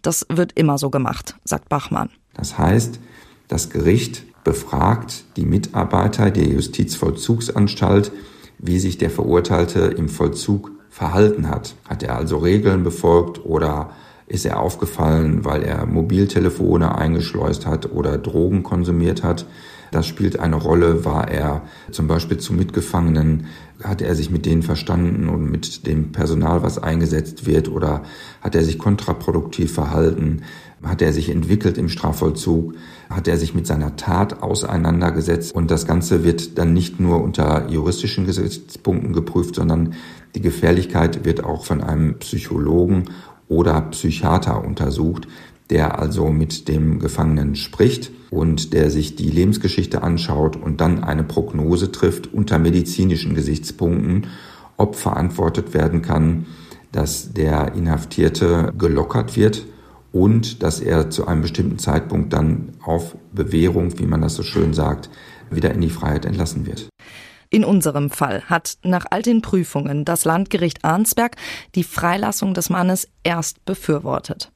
Das 0.03 0.27
wird 0.29 0.53
immer 0.57 0.77
so 0.77 0.90
gemacht, 0.90 1.37
sagt 1.45 1.71
Bachmann. 1.71 2.11
Das 2.35 2.59
heißt, 2.59 3.01
das 3.49 3.71
Gericht 3.71 4.25
befragt 4.45 5.25
die 5.38 5.47
Mitarbeiter 5.47 6.31
der 6.31 6.49
Justizvollzugsanstalt, 6.49 8.12
wie 8.59 8.79
sich 8.79 8.99
der 8.99 9.09
Verurteilte 9.09 9.81
im 9.81 10.11
Vollzug 10.11 10.71
verhalten 10.90 11.49
hat. 11.49 11.77
Hat 11.88 12.03
er 12.03 12.17
also 12.17 12.37
Regeln 12.37 12.85
befolgt 12.85 13.43
oder 13.43 13.93
ist 14.27 14.45
er 14.45 14.61
aufgefallen, 14.61 15.47
weil 15.47 15.62
er 15.62 15.87
Mobiltelefone 15.87 16.95
eingeschleust 16.95 17.64
hat 17.64 17.90
oder 17.90 18.19
Drogen 18.19 18.62
konsumiert 18.64 19.23
hat? 19.23 19.47
Das 19.94 20.09
spielt 20.09 20.40
eine 20.40 20.57
Rolle. 20.57 21.04
War 21.04 21.28
er 21.28 21.62
zum 21.92 22.09
Beispiel 22.09 22.38
zu 22.38 22.52
Mitgefangenen, 22.52 23.46
hat 23.80 24.02
er 24.02 24.16
sich 24.16 24.28
mit 24.28 24.44
denen 24.44 24.64
verstanden 24.64 25.28
und 25.28 25.48
mit 25.48 25.87
dem 25.87 26.11
Personal, 26.11 26.64
was 26.64 26.83
eingesetzt 26.83 27.46
wird, 27.46 27.68
oder 27.68 28.02
hat 28.40 28.57
er 28.57 28.64
sich 28.64 28.76
kontraproduktiv 28.76 29.72
verhalten? 29.72 30.42
Hat 30.83 31.00
er 31.00 31.12
sich 31.12 31.30
entwickelt 31.30 31.78
im 31.78 31.88
Strafvollzug? 31.88 32.74
Hat 33.09 33.28
er 33.28 33.37
sich 33.37 33.54
mit 33.54 33.68
seiner 33.68 33.94
Tat 33.94 34.42
auseinandergesetzt? 34.42 35.54
Und 35.54 35.70
das 35.70 35.87
Ganze 35.87 36.24
wird 36.24 36.59
dann 36.59 36.72
nicht 36.72 36.98
nur 36.98 37.22
unter 37.22 37.70
juristischen 37.70 38.26
Gesichtspunkten 38.26 39.12
geprüft, 39.12 39.54
sondern 39.54 39.94
die 40.35 40.40
Gefährlichkeit 40.40 41.24
wird 41.24 41.44
auch 41.44 41.64
von 41.64 41.80
einem 41.80 42.18
Psychologen 42.18 43.04
oder 43.46 43.80
Psychiater 43.83 44.64
untersucht, 44.64 45.28
der 45.70 45.98
also 45.98 46.29
mit 46.29 46.68
dem 46.68 46.98
Gefangenen 46.98 47.57
spricht 47.57 48.11
und 48.31 48.72
der 48.72 48.90
sich 48.90 49.16
die 49.16 49.31
Lebensgeschichte 49.31 50.03
anschaut 50.03 50.57
und 50.57 50.81
dann 50.81 51.03
eine 51.03 51.24
Prognose 51.24 51.90
trifft 51.92 52.33
unter 52.33 52.59
medizinischen 52.59 53.35
Gesichtspunkten, 53.35 54.27
ob 54.77 54.96
verantwortet 54.96 55.72
werden 55.72 56.03
kann, 56.03 56.46
dass 56.92 57.33
der 57.33 57.74
Inhaftierte 57.74 58.72
gelockert 58.77 59.37
wird 59.37 59.64
und 60.12 60.62
dass 60.62 60.81
er 60.81 61.11
zu 61.11 61.27
einem 61.27 61.42
bestimmten 61.42 61.79
Zeitpunkt 61.79 62.33
dann 62.33 62.74
auf 62.85 63.16
Bewährung, 63.33 63.98
wie 63.98 64.07
man 64.07 64.20
das 64.20 64.35
so 64.37 64.42
schön 64.42 64.74
sagt, 64.74 65.11
wieder 65.50 65.72
in 65.72 65.81
die 65.81 65.90
Freiheit 65.90 66.24
entlassen 66.24 66.66
wird. 66.66 66.88
In 67.50 67.64
unserem 67.64 68.11
Fall 68.11 68.42
hat 68.46 68.78
nach 68.83 69.07
all 69.11 69.22
den 69.22 69.42
Prüfungen 69.42 70.04
das 70.04 70.24
Landgericht 70.24 70.85
Arnsberg 70.85 71.37
die 71.74 71.85
Freilassung 71.85 72.54
des 72.54 72.70
Mannes 72.70 73.09
erst 73.22 73.64
befürwortet. 73.64 74.50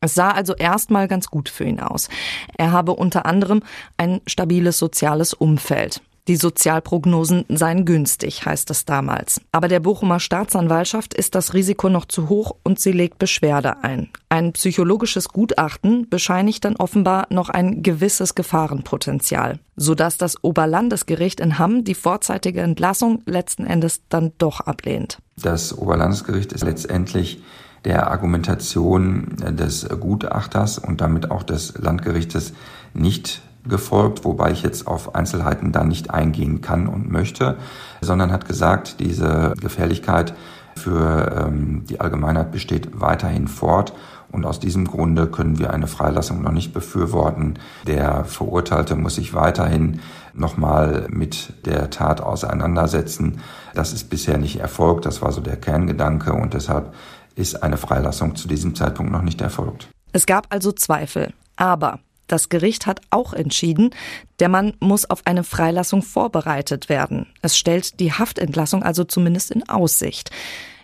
Es 0.00 0.14
sah 0.14 0.30
also 0.30 0.54
erstmal 0.54 1.08
ganz 1.08 1.28
gut 1.28 1.48
für 1.48 1.64
ihn 1.64 1.80
aus. 1.80 2.08
Er 2.56 2.72
habe 2.72 2.94
unter 2.94 3.26
anderem 3.26 3.62
ein 3.96 4.20
stabiles 4.26 4.78
soziales 4.78 5.34
Umfeld. 5.34 6.00
Die 6.28 6.36
Sozialprognosen 6.36 7.46
seien 7.48 7.86
günstig, 7.86 8.44
heißt 8.44 8.70
es 8.70 8.84
damals. 8.84 9.40
Aber 9.50 9.66
der 9.66 9.80
Bochumer 9.80 10.20
Staatsanwaltschaft 10.20 11.14
ist 11.14 11.34
das 11.34 11.54
Risiko 11.54 11.88
noch 11.88 12.04
zu 12.04 12.28
hoch 12.28 12.54
und 12.62 12.78
sie 12.78 12.92
legt 12.92 13.18
Beschwerde 13.18 13.82
ein. 13.82 14.10
Ein 14.28 14.52
psychologisches 14.52 15.30
Gutachten 15.30 16.06
bescheinigt 16.10 16.66
dann 16.66 16.76
offenbar 16.76 17.26
noch 17.30 17.48
ein 17.48 17.82
gewisses 17.82 18.34
Gefahrenpotenzial, 18.34 19.58
sodass 19.74 20.18
das 20.18 20.44
Oberlandesgericht 20.44 21.40
in 21.40 21.58
Hamm 21.58 21.84
die 21.84 21.94
vorzeitige 21.94 22.60
Entlassung 22.60 23.22
letzten 23.24 23.64
Endes 23.64 24.02
dann 24.10 24.32
doch 24.36 24.60
ablehnt. 24.60 25.20
Das 25.36 25.76
Oberlandesgericht 25.78 26.52
ist 26.52 26.62
letztendlich 26.62 27.42
der 27.86 28.10
Argumentation 28.10 29.36
des 29.38 29.88
Gutachters 29.88 30.78
und 30.78 31.00
damit 31.00 31.30
auch 31.30 31.42
des 31.42 31.78
Landgerichtes 31.78 32.52
nicht 32.92 33.40
gefolgt, 33.68 34.24
wobei 34.24 34.50
ich 34.52 34.62
jetzt 34.62 34.86
auf 34.86 35.14
Einzelheiten 35.14 35.72
da 35.72 35.84
nicht 35.84 36.10
eingehen 36.10 36.60
kann 36.60 36.86
und 36.86 37.10
möchte, 37.10 37.56
sondern 38.00 38.32
hat 38.32 38.46
gesagt, 38.46 39.00
diese 39.00 39.54
Gefährlichkeit 39.60 40.34
für 40.76 41.46
ähm, 41.46 41.84
die 41.88 42.00
Allgemeinheit 42.00 42.52
besteht 42.52 43.00
weiterhin 43.00 43.48
fort 43.48 43.92
und 44.30 44.44
aus 44.44 44.60
diesem 44.60 44.86
Grunde 44.86 45.26
können 45.26 45.58
wir 45.58 45.72
eine 45.72 45.86
Freilassung 45.86 46.42
noch 46.42 46.52
nicht 46.52 46.72
befürworten. 46.72 47.58
Der 47.86 48.24
Verurteilte 48.24 48.94
muss 48.94 49.14
sich 49.14 49.34
weiterhin 49.34 50.00
nochmal 50.34 51.06
mit 51.10 51.54
der 51.66 51.90
Tat 51.90 52.20
auseinandersetzen. 52.20 53.40
Das 53.74 53.92
ist 53.92 54.10
bisher 54.10 54.38
nicht 54.38 54.60
erfolgt. 54.60 55.06
Das 55.06 55.22
war 55.22 55.32
so 55.32 55.40
der 55.40 55.56
Kerngedanke 55.56 56.32
und 56.32 56.54
deshalb 56.54 56.94
ist 57.34 57.62
eine 57.62 57.76
Freilassung 57.76 58.36
zu 58.36 58.48
diesem 58.48 58.74
Zeitpunkt 58.74 59.12
noch 59.12 59.22
nicht 59.22 59.40
erfolgt. 59.40 59.88
Es 60.12 60.26
gab 60.26 60.46
also 60.50 60.72
Zweifel. 60.72 61.32
Aber 61.56 61.98
das 62.28 62.48
Gericht 62.48 62.86
hat 62.86 63.00
auch 63.10 63.32
entschieden, 63.32 63.90
der 64.38 64.48
Mann 64.48 64.74
muss 64.80 65.08
auf 65.08 65.26
eine 65.26 65.44
Freilassung 65.44 66.02
vorbereitet 66.02 66.88
werden. 66.88 67.26
Es 67.42 67.58
stellt 67.58 67.98
die 68.00 68.12
Haftentlassung 68.12 68.82
also 68.82 69.04
zumindest 69.04 69.50
in 69.50 69.68
Aussicht. 69.68 70.30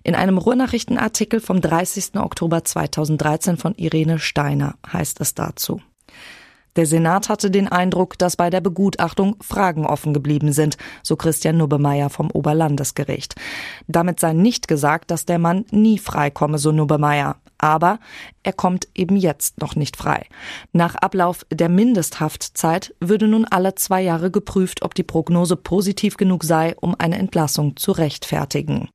In 0.03 0.15
einem 0.15 0.37
Ruhrnachrichtenartikel 0.37 1.41
vom 1.41 1.61
30. 1.61 2.17
Oktober 2.17 2.65
2013 2.65 3.57
von 3.57 3.75
Irene 3.77 4.19
Steiner 4.19 4.75
heißt 4.93 5.21
es 5.21 5.35
dazu. 5.35 5.81
Der 6.77 6.87
Senat 6.87 7.29
hatte 7.29 7.51
den 7.51 7.69
Eindruck, 7.69 8.19
dass 8.19 8.37
bei 8.37 8.51
der 8.51 8.61
Begutachtung 8.61 9.37
Fragen 9.41 9.87
offen 9.87 10.13
geblieben 10.13 10.53
sind, 10.53 10.77
so 11.03 11.15
Christian 11.17 11.57
Nubemeier 11.57 12.11
vom 12.11 12.31
Oberlandesgericht. 12.31 13.37
Damit 13.87 14.19
sei 14.19 14.33
nicht 14.33 14.67
gesagt, 14.67 15.11
dass 15.11 15.25
der 15.25 15.39
Mann 15.39 15.65
nie 15.71 15.99
freikomme, 15.99 16.59
so 16.59 16.73
Nubemeier. 16.73 17.37
Aber 17.59 17.99
er 18.43 18.53
kommt 18.53 18.89
eben 18.95 19.17
jetzt 19.17 19.61
noch 19.61 19.77
nicht 19.77 19.97
frei. 19.97 20.27
Nach 20.73 20.95
Ablauf 20.95 21.47
der 21.51 21.69
Mindesthaftzeit 21.69 22.95
würde 23.01 23.29
nun 23.29 23.45
alle 23.45 23.75
zwei 23.75 24.03
Jahre 24.03 24.31
geprüft, 24.31 24.83
ob 24.83 24.95
die 24.95 25.03
Prognose 25.03 25.57
positiv 25.57 26.17
genug 26.17 26.45
sei, 26.45 26.75
um 26.81 26.95
eine 26.99 27.19
Entlassung 27.19 27.77
zu 27.77 27.93
rechtfertigen. 27.93 28.89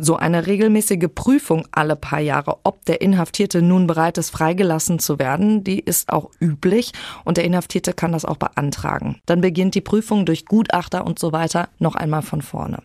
So 0.00 0.14
eine 0.14 0.46
regelmäßige 0.46 1.08
Prüfung 1.12 1.66
alle 1.72 1.96
paar 1.96 2.20
Jahre, 2.20 2.58
ob 2.62 2.84
der 2.84 3.00
Inhaftierte 3.00 3.62
nun 3.62 3.88
bereit 3.88 4.16
ist, 4.16 4.30
freigelassen 4.30 5.00
zu 5.00 5.18
werden, 5.18 5.64
die 5.64 5.80
ist 5.80 6.12
auch 6.12 6.30
üblich 6.38 6.92
und 7.24 7.36
der 7.36 7.44
Inhaftierte 7.44 7.92
kann 7.92 8.12
das 8.12 8.24
auch 8.24 8.36
beantragen. 8.36 9.20
Dann 9.26 9.40
beginnt 9.40 9.74
die 9.74 9.80
Prüfung 9.80 10.24
durch 10.24 10.44
Gutachter 10.44 11.04
und 11.04 11.18
so 11.18 11.32
weiter 11.32 11.68
noch 11.80 11.96
einmal 11.96 12.22
von 12.22 12.42
vorne. 12.42 12.80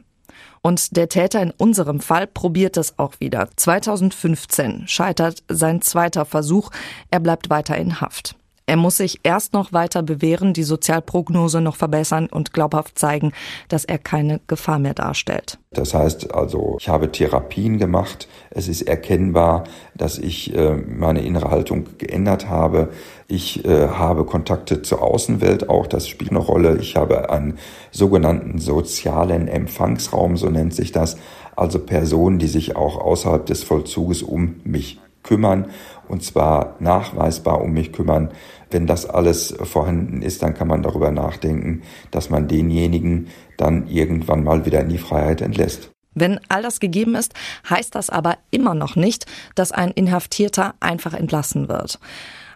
Und 0.61 0.95
der 0.95 1.09
Täter 1.09 1.41
in 1.41 1.51
unserem 1.51 1.99
Fall 1.99 2.27
probiert 2.27 2.77
es 2.77 2.97
auch 2.97 3.19
wieder. 3.19 3.49
2015 3.55 4.87
scheitert 4.87 5.43
sein 5.49 5.81
zweiter 5.81 6.25
Versuch. 6.25 6.69
Er 7.11 7.19
bleibt 7.19 7.49
weiter 7.49 7.77
in 7.77 8.01
Haft. 8.01 8.35
Er 8.65 8.77
muss 8.77 8.97
sich 8.97 9.19
erst 9.23 9.53
noch 9.53 9.73
weiter 9.73 10.03
bewähren, 10.03 10.53
die 10.53 10.63
Sozialprognose 10.63 11.59
noch 11.59 11.75
verbessern 11.75 12.27
und 12.27 12.53
glaubhaft 12.53 12.97
zeigen, 12.97 13.33
dass 13.67 13.83
er 13.83 13.97
keine 13.97 14.39
Gefahr 14.47 14.79
mehr 14.79 14.93
darstellt. 14.93 15.59
Das 15.71 15.93
heißt 15.93 16.33
also, 16.33 16.77
ich 16.79 16.87
habe 16.87 17.11
Therapien 17.11 17.77
gemacht. 17.77 18.29
Es 18.51 18.69
ist 18.69 18.83
erkennbar, 18.83 19.65
dass 19.95 20.17
ich 20.17 20.55
äh, 20.55 20.75
meine 20.75 21.21
innere 21.23 21.51
Haltung 21.51 21.97
geändert 21.97 22.47
habe. 22.47 22.89
Ich 23.33 23.65
äh, 23.65 23.87
habe 23.87 24.25
Kontakte 24.25 24.83
zur 24.83 25.01
Außenwelt 25.01 25.67
auch, 25.67 25.87
das 25.87 26.07
spielt 26.07 26.29
eine 26.29 26.39
Rolle. 26.39 26.77
Ich 26.77 26.95
habe 26.95 27.31
einen 27.31 27.57
sogenannten 27.89 28.59
sozialen 28.59 29.47
Empfangsraum, 29.47 30.37
so 30.37 30.51
nennt 30.51 30.75
sich 30.75 30.91
das. 30.91 31.17
Also 31.55 31.79
Personen, 31.79 32.37
die 32.37 32.45
sich 32.45 32.75
auch 32.75 32.95
außerhalb 32.95 33.43
des 33.43 33.63
Vollzuges 33.63 34.21
um 34.21 34.57
mich 34.65 34.99
kümmern 35.23 35.71
und 36.07 36.23
zwar 36.23 36.75
nachweisbar 36.79 37.59
um 37.61 37.71
mich 37.71 37.91
kümmern. 37.91 38.29
Wenn 38.69 38.85
das 38.85 39.09
alles 39.09 39.55
vorhanden 39.63 40.21
ist, 40.21 40.43
dann 40.43 40.53
kann 40.53 40.67
man 40.67 40.83
darüber 40.83 41.09
nachdenken, 41.09 41.81
dass 42.11 42.29
man 42.29 42.47
denjenigen 42.47 43.29
dann 43.57 43.87
irgendwann 43.87 44.43
mal 44.43 44.67
wieder 44.67 44.81
in 44.81 44.89
die 44.89 44.99
Freiheit 44.99 45.41
entlässt. 45.41 45.89
Wenn 46.13 46.39
all 46.49 46.61
das 46.61 46.79
gegeben 46.79 47.15
ist, 47.15 47.33
heißt 47.67 47.95
das 47.95 48.11
aber 48.11 48.37
immer 48.51 48.75
noch 48.75 48.95
nicht, 48.95 49.25
dass 49.55 49.71
ein 49.71 49.89
Inhaftierter 49.89 50.75
einfach 50.79 51.15
entlassen 51.15 51.67
wird. 51.67 51.97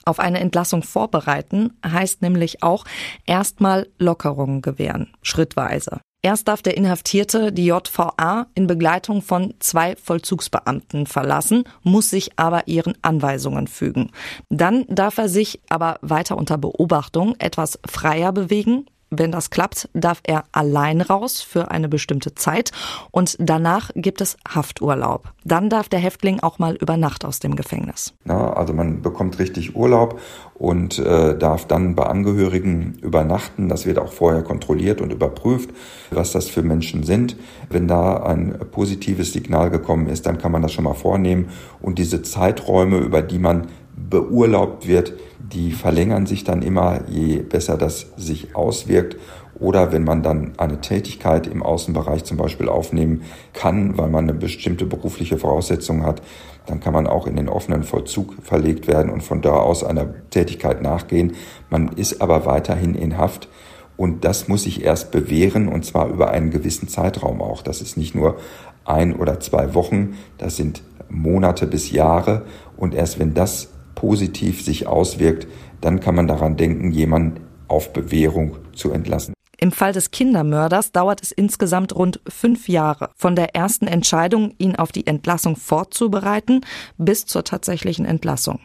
Auf 0.07 0.19
eine 0.19 0.39
Entlassung 0.39 0.83
vorbereiten 0.83 1.73
heißt 1.85 2.21
nämlich 2.21 2.63
auch 2.63 2.85
erstmal 3.25 3.89
Lockerungen 3.99 4.61
gewähren, 4.61 5.11
schrittweise. 5.21 5.99
Erst 6.21 6.47
darf 6.47 6.61
der 6.61 6.77
Inhaftierte 6.77 7.51
die 7.51 7.65
JVA 7.65 8.47
in 8.55 8.67
Begleitung 8.67 9.21
von 9.21 9.53
zwei 9.59 9.97
Vollzugsbeamten 9.97 11.07
verlassen, 11.07 11.65
muss 11.83 12.09
sich 12.09 12.39
aber 12.39 12.69
ihren 12.69 12.93
Anweisungen 13.01 13.67
fügen. 13.67 14.11
Dann 14.49 14.85
darf 14.87 15.17
er 15.17 15.27
sich 15.27 15.59
aber 15.67 15.99
weiter 16.01 16.37
unter 16.37 16.57
Beobachtung 16.57 17.35
etwas 17.39 17.77
freier 17.85 18.31
bewegen, 18.31 18.85
wenn 19.09 19.31
das 19.31 19.49
klappt, 19.49 19.89
darf 19.93 20.21
er 20.23 20.43
allein 20.51 21.01
raus 21.01 21.41
für 21.41 21.71
eine 21.71 21.87
bestimmte 21.87 22.35
Zeit 22.35 22.71
und 23.11 23.37
danach 23.39 23.91
gibt 23.95 24.21
es 24.21 24.37
Hafturlaub. 24.47 25.31
Dann 25.45 25.69
darf 25.69 25.89
der 25.89 25.99
Häftling 25.99 26.39
auch 26.41 26.59
mal 26.59 26.75
über 26.75 26.97
Nacht 26.97 27.23
aus 27.23 27.39
dem 27.39 27.55
Gefängnis. 27.55 28.13
Ja, 28.25 28.53
also 28.53 28.73
man 28.73 29.01
bekommt 29.01 29.39
richtig 29.39 29.75
Urlaub 29.75 30.19
und 30.55 30.99
äh, 30.99 31.37
darf 31.37 31.65
dann 31.65 31.95
bei 31.95 32.05
Angehörigen 32.05 32.97
übernachten. 33.01 33.69
Das 33.69 33.85
wird 33.85 33.99
auch 33.99 34.11
vorher 34.11 34.43
kontrolliert 34.43 35.01
und 35.01 35.11
überprüft, 35.11 35.69
was 36.11 36.31
das 36.31 36.49
für 36.49 36.61
Menschen 36.61 37.03
sind. 37.03 37.37
Wenn 37.69 37.87
da 37.87 38.23
ein 38.23 38.57
positives 38.71 39.33
Signal 39.33 39.69
gekommen 39.69 40.07
ist, 40.07 40.25
dann 40.25 40.37
kann 40.37 40.51
man 40.51 40.61
das 40.61 40.73
schon 40.73 40.83
mal 40.83 40.93
vornehmen 40.93 41.49
und 41.81 41.99
diese 41.99 42.21
Zeiträume, 42.23 42.97
über 42.97 43.21
die 43.21 43.39
man 43.39 43.67
beurlaubt 43.95 44.87
wird, 44.87 45.13
die 45.53 45.71
verlängern 45.71 46.25
sich 46.25 46.43
dann 46.43 46.61
immer, 46.61 47.01
je 47.09 47.37
besser 47.37 47.77
das 47.77 48.07
sich 48.17 48.55
auswirkt. 48.55 49.17
Oder 49.59 49.91
wenn 49.91 50.03
man 50.03 50.21
dann 50.21 50.53
eine 50.57 50.81
Tätigkeit 50.81 51.47
im 51.47 51.63
Außenbereich 51.63 52.23
zum 52.23 52.37
Beispiel 52.37 52.69
aufnehmen 52.69 53.23
kann, 53.53 53.97
weil 53.97 54.09
man 54.09 54.25
eine 54.25 54.37
bestimmte 54.37 54.85
berufliche 54.85 55.37
Voraussetzung 55.37 56.03
hat, 56.03 56.21
dann 56.67 56.79
kann 56.79 56.93
man 56.93 57.07
auch 57.07 57.25
in 57.25 57.35
den 57.35 57.49
offenen 57.49 57.83
Vollzug 57.83 58.35
verlegt 58.43 58.87
werden 58.87 59.11
und 59.11 59.23
von 59.23 59.41
da 59.41 59.53
aus 59.53 59.83
einer 59.83 60.07
Tätigkeit 60.29 60.81
nachgehen. 60.81 61.33
Man 61.69 61.89
ist 61.89 62.21
aber 62.21 62.45
weiterhin 62.45 62.93
in 62.93 63.17
Haft. 63.17 63.47
Und 63.95 64.25
das 64.25 64.47
muss 64.47 64.63
sich 64.63 64.83
erst 64.83 65.09
bewähren 65.09 65.67
und 65.67 65.83
zwar 65.83 66.07
über 66.07 66.29
einen 66.29 66.51
gewissen 66.51 66.87
Zeitraum 66.87 67.41
auch. 67.41 67.63
Das 67.63 67.81
ist 67.81 67.97
nicht 67.97 68.13
nur 68.13 68.37
ein 68.85 69.15
oder 69.15 69.39
zwei 69.39 69.73
Wochen, 69.73 70.17
das 70.37 70.55
sind 70.55 70.83
Monate 71.09 71.65
bis 71.65 71.91
Jahre. 71.91 72.43
Und 72.75 72.93
erst 72.93 73.17
wenn 73.17 73.33
das 73.33 73.69
positiv 73.97 74.63
sich 74.63 74.85
auswirkt, 74.85 75.47
dann 75.81 75.99
kann 75.99 76.15
man 76.15 76.27
daran 76.27 76.55
denken, 76.55 76.91
jemanden 76.91 77.41
auf 77.67 77.91
Bewährung 77.93 78.57
zu 78.73 78.91
entlassen. 78.91 79.33
Im 79.59 79.71
Fall 79.71 79.91
des 79.91 80.11
Kindermörders 80.11 80.91
dauert 80.91 81.23
es 81.23 81.31
insgesamt 81.31 81.95
rund 81.95 82.21
fünf 82.27 82.69
Jahre 82.69 83.09
von 83.15 83.35
der 83.35 83.55
ersten 83.55 83.87
Entscheidung, 83.87 84.53
ihn 84.59 84.75
auf 84.75 84.91
die 84.91 85.07
Entlassung 85.07 85.55
vorzubereiten, 85.55 86.61
bis 86.99 87.25
zur 87.25 87.43
tatsächlichen 87.43 88.05
Entlassung. 88.05 88.59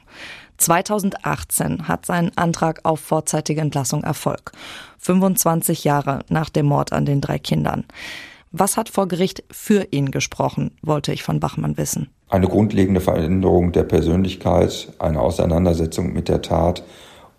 2018 0.59 1.89
hat 1.89 2.05
sein 2.05 2.31
Antrag 2.37 2.81
auf 2.85 3.01
vorzeitige 3.01 3.63
Entlassung 3.63 4.05
Erfolg. 4.05 4.53
25 4.99 5.83
Jahre 5.83 6.21
nach 6.29 6.51
dem 6.51 6.67
Mord 6.67 6.93
an 6.93 7.07
den 7.07 7.23
drei 7.23 7.39
Kindern. 7.39 7.85
Was 8.53 8.77
hat 8.77 8.91
vor 8.91 9.09
Gericht 9.09 9.45
für 9.51 9.89
ihn 9.91 10.11
gesprochen, 10.11 10.77
wollte 10.83 11.13
ich 11.13 11.23
von 11.23 11.41
Bachmann 11.41 11.79
wissen. 11.79 12.11
Eine 12.29 12.49
grundlegende 12.49 13.01
Veränderung 13.01 13.73
der 13.73 13.85
Persönlichkeit, 13.85 14.93
eine 14.99 15.21
Auseinandersetzung 15.21 16.13
mit 16.13 16.29
der 16.29 16.43
Tat 16.43 16.85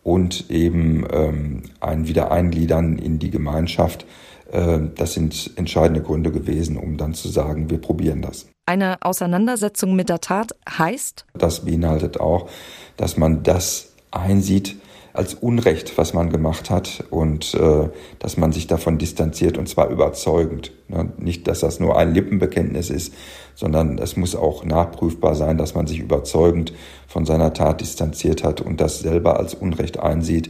und 0.02 0.50
eben 0.50 1.06
ähm, 1.12 1.64
ein 1.80 2.08
Wiedereingliedern 2.08 2.98
in 2.98 3.20
die 3.20 3.30
Gemeinschaft. 3.30 4.08
Äh, 4.52 4.80
das 4.96 5.14
sind 5.14 5.52
entscheidende 5.56 6.02
Gründe 6.02 6.32
gewesen, 6.32 6.78
um 6.78 6.98
dann 6.98 7.14
zu 7.14 7.30
sagen, 7.30 7.70
wir 7.70 7.80
probieren 7.80 8.24
das. 8.24 8.48
Eine 8.66 8.98
Auseinandersetzung 9.02 9.96
mit 9.96 10.10
der 10.10 10.20
Tat 10.20 10.56
heißt? 10.68 11.26
Das 11.34 11.66
beinhaltet 11.66 12.20
auch, 12.20 12.50
dass 12.98 13.18
man 13.18 13.44
das 13.44 13.94
einsieht, 14.10 14.78
als 15.14 15.36
Unrecht, 15.36 15.98
was 15.98 16.14
man 16.14 16.32
gemacht 16.32 16.72
hat 16.72 17.04
und 17.12 17.54
äh, 17.54 17.90
dass 18.18 18.36
man 18.38 18.52
sich 18.52 18.66
davon 18.66 18.98
distanziert 18.98 19.58
und 19.60 19.70
zwar 19.70 19.90
überzeugend. 19.90 20.72
Ne? 20.88 21.12
Nicht, 21.18 21.48
dass 21.48 21.60
das 21.60 21.80
nur 21.80 21.98
ein 21.98 22.14
Lippenbekenntnis 22.14 22.90
ist, 22.90 23.14
sondern 23.54 24.00
es 24.00 24.18
muss 24.18 24.36
auch 24.36 24.66
nachprüfbar 24.66 25.36
sein, 25.36 25.60
dass 25.60 25.76
man 25.76 25.86
sich 25.86 26.00
überzeugend 26.00 26.74
von 27.08 27.26
seiner 27.26 27.54
Tat 27.54 27.82
distanziert 27.82 28.44
hat 28.44 28.60
und 28.60 28.82
das 28.82 29.00
selber 29.00 29.38
als 29.38 29.54
Unrecht 29.54 30.00
einsieht. 30.00 30.50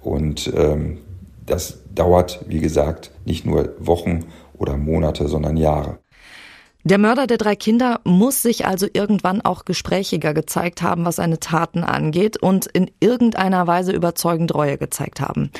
Und 0.00 0.52
ähm, 0.56 0.98
das 1.44 1.80
dauert, 1.92 2.44
wie 2.48 2.60
gesagt, 2.60 3.10
nicht 3.24 3.44
nur 3.44 3.74
Wochen 3.78 4.26
oder 4.56 4.76
Monate, 4.76 5.26
sondern 5.26 5.56
Jahre. 5.56 5.98
Der 6.86 6.98
Mörder 6.98 7.26
der 7.26 7.38
drei 7.38 7.56
Kinder 7.56 8.02
muss 8.04 8.42
sich 8.42 8.66
also 8.66 8.86
irgendwann 8.92 9.40
auch 9.40 9.64
gesprächiger 9.64 10.34
gezeigt 10.34 10.82
haben, 10.82 11.06
was 11.06 11.16
seine 11.16 11.40
Taten 11.40 11.82
angeht 11.82 12.36
und 12.36 12.66
in 12.66 12.90
irgendeiner 13.00 13.66
Weise 13.66 13.92
überzeugend 13.92 14.54
Reue 14.54 14.76
gezeigt 14.76 15.22
haben. 15.22 15.50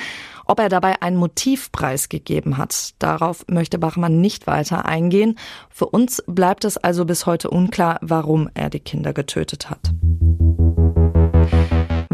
Ob 0.45 0.61
er 0.61 0.69
dabei 0.69 1.01
einen 1.01 1.17
Motivpreis 1.17 2.11
gegeben 2.11 2.59
hat, 2.59 2.91
darauf 2.99 3.47
möchte 3.49 3.79
Bachmann 3.79 4.21
nicht 4.21 4.47
weiter 4.47 4.85
eingehen. 4.85 5.39
Für 5.71 5.87
uns 5.87 6.23
bleibt 6.27 6.67
es 6.67 6.77
also 6.77 7.07
bis 7.07 7.25
heute 7.25 7.49
unklar, 7.49 7.99
warum 8.03 8.51
er 8.53 8.69
die 8.69 8.81
Kinder 8.81 9.15
getötet 9.15 9.71
hat. 9.71 9.95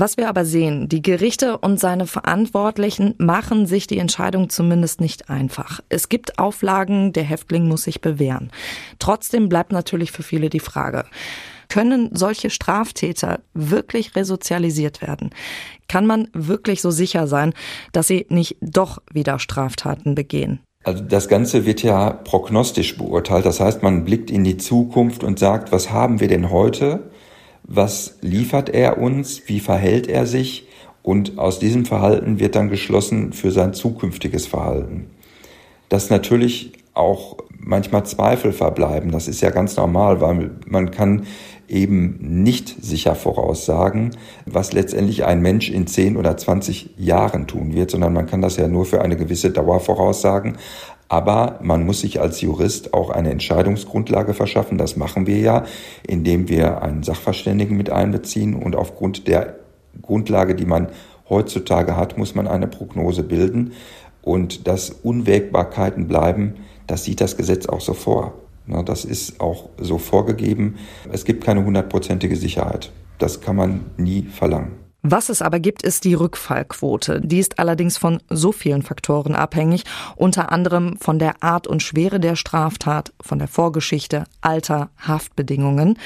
Was 0.00 0.16
wir 0.16 0.30
aber 0.30 0.46
sehen, 0.46 0.88
die 0.88 1.02
Gerichte 1.02 1.58
und 1.58 1.78
seine 1.78 2.06
Verantwortlichen 2.06 3.14
machen 3.18 3.66
sich 3.66 3.86
die 3.86 3.98
Entscheidung 3.98 4.48
zumindest 4.48 4.98
nicht 4.98 5.28
einfach. 5.28 5.80
Es 5.90 6.08
gibt 6.08 6.38
Auflagen, 6.38 7.12
der 7.12 7.24
Häftling 7.24 7.68
muss 7.68 7.82
sich 7.82 8.00
bewähren. 8.00 8.50
Trotzdem 8.98 9.50
bleibt 9.50 9.72
natürlich 9.72 10.10
für 10.10 10.22
viele 10.22 10.48
die 10.48 10.58
Frage, 10.58 11.04
können 11.68 12.08
solche 12.14 12.48
Straftäter 12.48 13.40
wirklich 13.52 14.16
resozialisiert 14.16 15.02
werden? 15.02 15.32
Kann 15.86 16.06
man 16.06 16.28
wirklich 16.32 16.80
so 16.80 16.90
sicher 16.90 17.26
sein, 17.26 17.52
dass 17.92 18.06
sie 18.06 18.24
nicht 18.30 18.56
doch 18.62 19.02
wieder 19.12 19.38
Straftaten 19.38 20.14
begehen? 20.14 20.60
Also 20.82 21.04
das 21.04 21.28
Ganze 21.28 21.66
wird 21.66 21.82
ja 21.82 22.08
prognostisch 22.08 22.96
beurteilt. 22.96 23.44
Das 23.44 23.60
heißt, 23.60 23.82
man 23.82 24.06
blickt 24.06 24.30
in 24.30 24.44
die 24.44 24.56
Zukunft 24.56 25.22
und 25.22 25.38
sagt, 25.38 25.72
was 25.72 25.90
haben 25.90 26.20
wir 26.20 26.28
denn 26.28 26.50
heute? 26.50 27.10
Was 27.72 28.16
liefert 28.20 28.68
er 28.68 28.98
uns? 28.98 29.42
Wie 29.46 29.60
verhält 29.60 30.08
er 30.08 30.26
sich? 30.26 30.66
Und 31.04 31.38
aus 31.38 31.60
diesem 31.60 31.84
Verhalten 31.84 32.40
wird 32.40 32.56
dann 32.56 32.68
geschlossen 32.68 33.32
für 33.32 33.52
sein 33.52 33.74
zukünftiges 33.74 34.48
Verhalten. 34.48 35.06
Dass 35.88 36.10
natürlich 36.10 36.72
auch 36.94 37.36
manchmal 37.58 38.04
Zweifel 38.04 38.52
verbleiben. 38.52 39.12
Das 39.12 39.28
ist 39.28 39.40
ja 39.40 39.50
ganz 39.50 39.76
normal, 39.76 40.20
weil 40.20 40.50
man 40.66 40.90
kann 40.90 41.26
eben 41.68 42.42
nicht 42.42 42.82
sicher 42.82 43.14
voraussagen, 43.14 44.10
was 44.46 44.72
letztendlich 44.72 45.24
ein 45.24 45.40
Mensch 45.40 45.70
in 45.70 45.86
10 45.86 46.16
oder 46.16 46.36
20 46.36 46.94
Jahren 46.96 47.46
tun 47.46 47.72
wird, 47.72 47.92
sondern 47.92 48.12
man 48.12 48.26
kann 48.26 48.42
das 48.42 48.56
ja 48.56 48.66
nur 48.66 48.84
für 48.84 49.00
eine 49.00 49.16
gewisse 49.16 49.50
Dauer 49.50 49.78
voraussagen. 49.78 50.56
Aber 51.10 51.58
man 51.60 51.84
muss 51.84 52.02
sich 52.02 52.20
als 52.20 52.40
Jurist 52.40 52.94
auch 52.94 53.10
eine 53.10 53.32
Entscheidungsgrundlage 53.32 54.32
verschaffen. 54.32 54.78
Das 54.78 54.96
machen 54.96 55.26
wir 55.26 55.38
ja, 55.38 55.64
indem 56.06 56.48
wir 56.48 56.82
einen 56.82 57.02
Sachverständigen 57.02 57.76
mit 57.76 57.90
einbeziehen 57.90 58.54
und 58.54 58.76
aufgrund 58.76 59.26
der 59.26 59.56
Grundlage, 60.00 60.54
die 60.54 60.66
man 60.66 60.88
heutzutage 61.28 61.96
hat, 61.96 62.16
muss 62.16 62.36
man 62.36 62.46
eine 62.46 62.68
Prognose 62.68 63.24
bilden. 63.24 63.72
Und 64.22 64.68
dass 64.68 64.90
Unwägbarkeiten 64.90 66.06
bleiben, 66.06 66.54
das 66.86 67.02
sieht 67.02 67.20
das 67.20 67.36
Gesetz 67.36 67.66
auch 67.66 67.80
so 67.80 67.94
vor. 67.94 68.34
Das 68.86 69.04
ist 69.04 69.40
auch 69.40 69.68
so 69.78 69.98
vorgegeben. 69.98 70.76
Es 71.10 71.24
gibt 71.24 71.42
keine 71.42 71.64
hundertprozentige 71.64 72.36
Sicherheit. 72.36 72.92
Das 73.18 73.40
kann 73.40 73.56
man 73.56 73.86
nie 73.96 74.22
verlangen. 74.22 74.79
Was 75.02 75.30
es 75.30 75.40
aber 75.40 75.60
gibt, 75.60 75.82
ist 75.82 76.04
die 76.04 76.14
Rückfallquote. 76.14 77.22
Die 77.22 77.38
ist 77.38 77.58
allerdings 77.58 77.96
von 77.96 78.22
so 78.28 78.52
vielen 78.52 78.82
Faktoren 78.82 79.34
abhängig, 79.34 79.84
unter 80.16 80.52
anderem 80.52 80.98
von 80.98 81.18
der 81.18 81.42
Art 81.42 81.66
und 81.66 81.82
Schwere 81.82 82.20
der 82.20 82.36
Straftat, 82.36 83.12
von 83.20 83.38
der 83.38 83.48
Vorgeschichte, 83.48 84.24
Alter, 84.42 84.90
Haftbedingungen. 84.98 85.98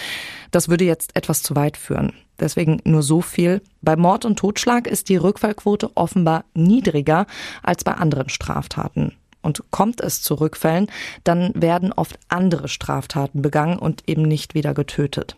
Das 0.52 0.68
würde 0.68 0.84
jetzt 0.84 1.16
etwas 1.16 1.42
zu 1.42 1.56
weit 1.56 1.76
führen. 1.76 2.12
Deswegen 2.38 2.80
nur 2.84 3.02
so 3.02 3.20
viel. 3.20 3.62
Bei 3.82 3.96
Mord 3.96 4.24
und 4.24 4.38
Totschlag 4.38 4.86
ist 4.86 5.08
die 5.08 5.16
Rückfallquote 5.16 5.90
offenbar 5.96 6.44
niedriger 6.54 7.26
als 7.62 7.84
bei 7.84 7.92
anderen 7.92 8.28
Straftaten. 8.28 9.12
Und 9.42 9.62
kommt 9.70 10.00
es 10.00 10.22
zu 10.22 10.34
Rückfällen, 10.34 10.86
dann 11.22 11.52
werden 11.54 11.92
oft 11.92 12.18
andere 12.28 12.68
Straftaten 12.68 13.42
begangen 13.42 13.78
und 13.78 14.08
eben 14.08 14.22
nicht 14.22 14.54
wieder 14.54 14.72
getötet. 14.72 15.36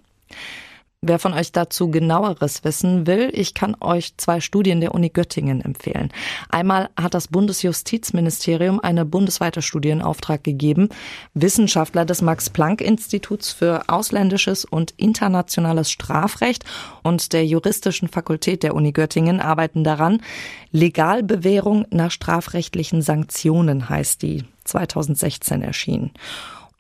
Wer 1.09 1.21
von 1.21 1.35
euch 1.35 1.53
dazu 1.53 1.89
genaueres 1.89 2.65
wissen 2.65 3.07
will, 3.07 3.31
ich 3.33 3.55
kann 3.55 3.77
euch 3.81 4.17
zwei 4.17 4.41
Studien 4.41 4.81
der 4.81 4.93
Uni 4.93 5.09
Göttingen 5.09 5.61
empfehlen. 5.61 6.13
Einmal 6.49 6.91
hat 7.01 7.15
das 7.15 7.29
Bundesjustizministerium 7.29 8.81
eine 8.81 9.05
bundesweite 9.05 9.63
Studie 9.63 9.91
in 9.91 10.03
Auftrag 10.03 10.43
gegeben. 10.43 10.89
Wissenschaftler 11.33 12.07
des 12.07 12.23
Max-Planck-Instituts 12.23 13.53
für 13.53 13.85
ausländisches 13.87 14.65
und 14.65 14.95
internationales 14.97 15.93
Strafrecht 15.93 16.65
und 17.05 17.33
der 17.33 17.47
juristischen 17.47 18.09
Fakultät 18.09 18.65
der 18.65 18.75
Uni 18.75 18.91
Göttingen 18.91 19.39
arbeiten 19.39 19.85
daran. 19.85 20.23
Legalbewährung 20.73 21.87
nach 21.91 22.11
strafrechtlichen 22.11 23.01
Sanktionen 23.01 23.89
heißt 23.89 24.23
die, 24.23 24.43
2016 24.65 25.63
erschienen. 25.63 26.11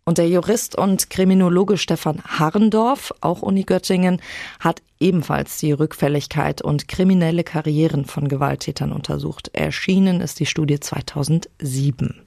Und 0.08 0.18
der 0.18 0.28
Jurist 0.28 0.78
und 0.78 1.10
Kriminologe 1.10 1.76
Stefan 1.76 2.22
Harrendorf, 2.24 3.12
auch 3.22 3.42
Uni 3.42 3.64
Göttingen, 3.64 4.20
hat 4.60 4.80
ebenfalls 5.00 5.58
die 5.58 5.72
Rückfälligkeit 5.72 6.62
und 6.62 6.86
kriminelle 6.86 7.42
Karrieren 7.42 8.04
von 8.04 8.28
Gewalttätern 8.28 8.92
untersucht. 8.92 9.50
Erschienen 9.52 10.20
ist 10.20 10.38
die 10.38 10.46
Studie 10.46 10.78
2007. 10.78 12.24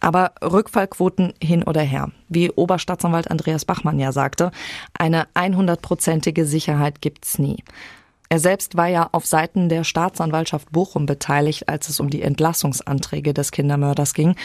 Aber 0.00 0.32
Rückfallquoten 0.42 1.34
hin 1.42 1.62
oder 1.62 1.82
her. 1.82 2.10
Wie 2.30 2.50
Oberstaatsanwalt 2.50 3.30
Andreas 3.30 3.66
Bachmann 3.66 3.98
ja 3.98 4.10
sagte, 4.10 4.50
eine 4.98 5.26
100-prozentige 5.34 6.46
Sicherheit 6.46 7.02
gibt's 7.02 7.38
nie. 7.38 7.62
Er 8.30 8.38
selbst 8.38 8.78
war 8.78 8.88
ja 8.88 9.10
auf 9.12 9.26
Seiten 9.26 9.68
der 9.68 9.84
Staatsanwaltschaft 9.84 10.72
Bochum 10.72 11.04
beteiligt, 11.04 11.68
als 11.68 11.90
es 11.90 12.00
um 12.00 12.08
die 12.08 12.22
Entlassungsanträge 12.22 13.34
des 13.34 13.50
Kindermörders 13.50 14.14
ging. 14.14 14.36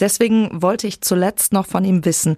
Deswegen 0.00 0.62
wollte 0.62 0.86
ich 0.86 1.00
zuletzt 1.00 1.52
noch 1.52 1.66
von 1.66 1.84
ihm 1.84 2.04
wissen, 2.04 2.36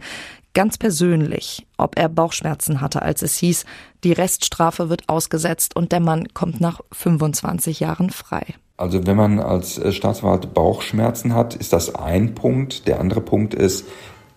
ganz 0.55 0.79
persönlich, 0.79 1.67
ob 1.77 1.99
er 1.99 2.09
Bauchschmerzen 2.09 2.81
hatte, 2.81 3.03
als 3.03 3.23
es 3.23 3.37
hieß, 3.37 3.65
die 4.05 4.13
Reststrafe 4.13 4.89
wird 4.89 5.09
ausgesetzt 5.09 5.77
und 5.77 5.93
der 5.93 6.01
Mann 6.01 6.29
kommt 6.35 6.61
nach 6.61 6.81
25 6.93 7.81
Jahren 7.81 8.11
frei. 8.11 8.43
Also 8.77 9.07
wenn 9.07 9.17
man 9.17 9.41
als 9.41 9.79
äh, 9.79 9.93
Staatsanwalt 9.93 10.55
Bauchschmerzen 10.55 11.35
hat, 11.35 11.55
ist 11.55 11.73
das 11.73 11.95
ein 11.95 12.35
Punkt. 12.35 12.89
Der 12.89 12.99
andere 12.99 13.21
Punkt 13.21 13.53
ist, 13.53 13.87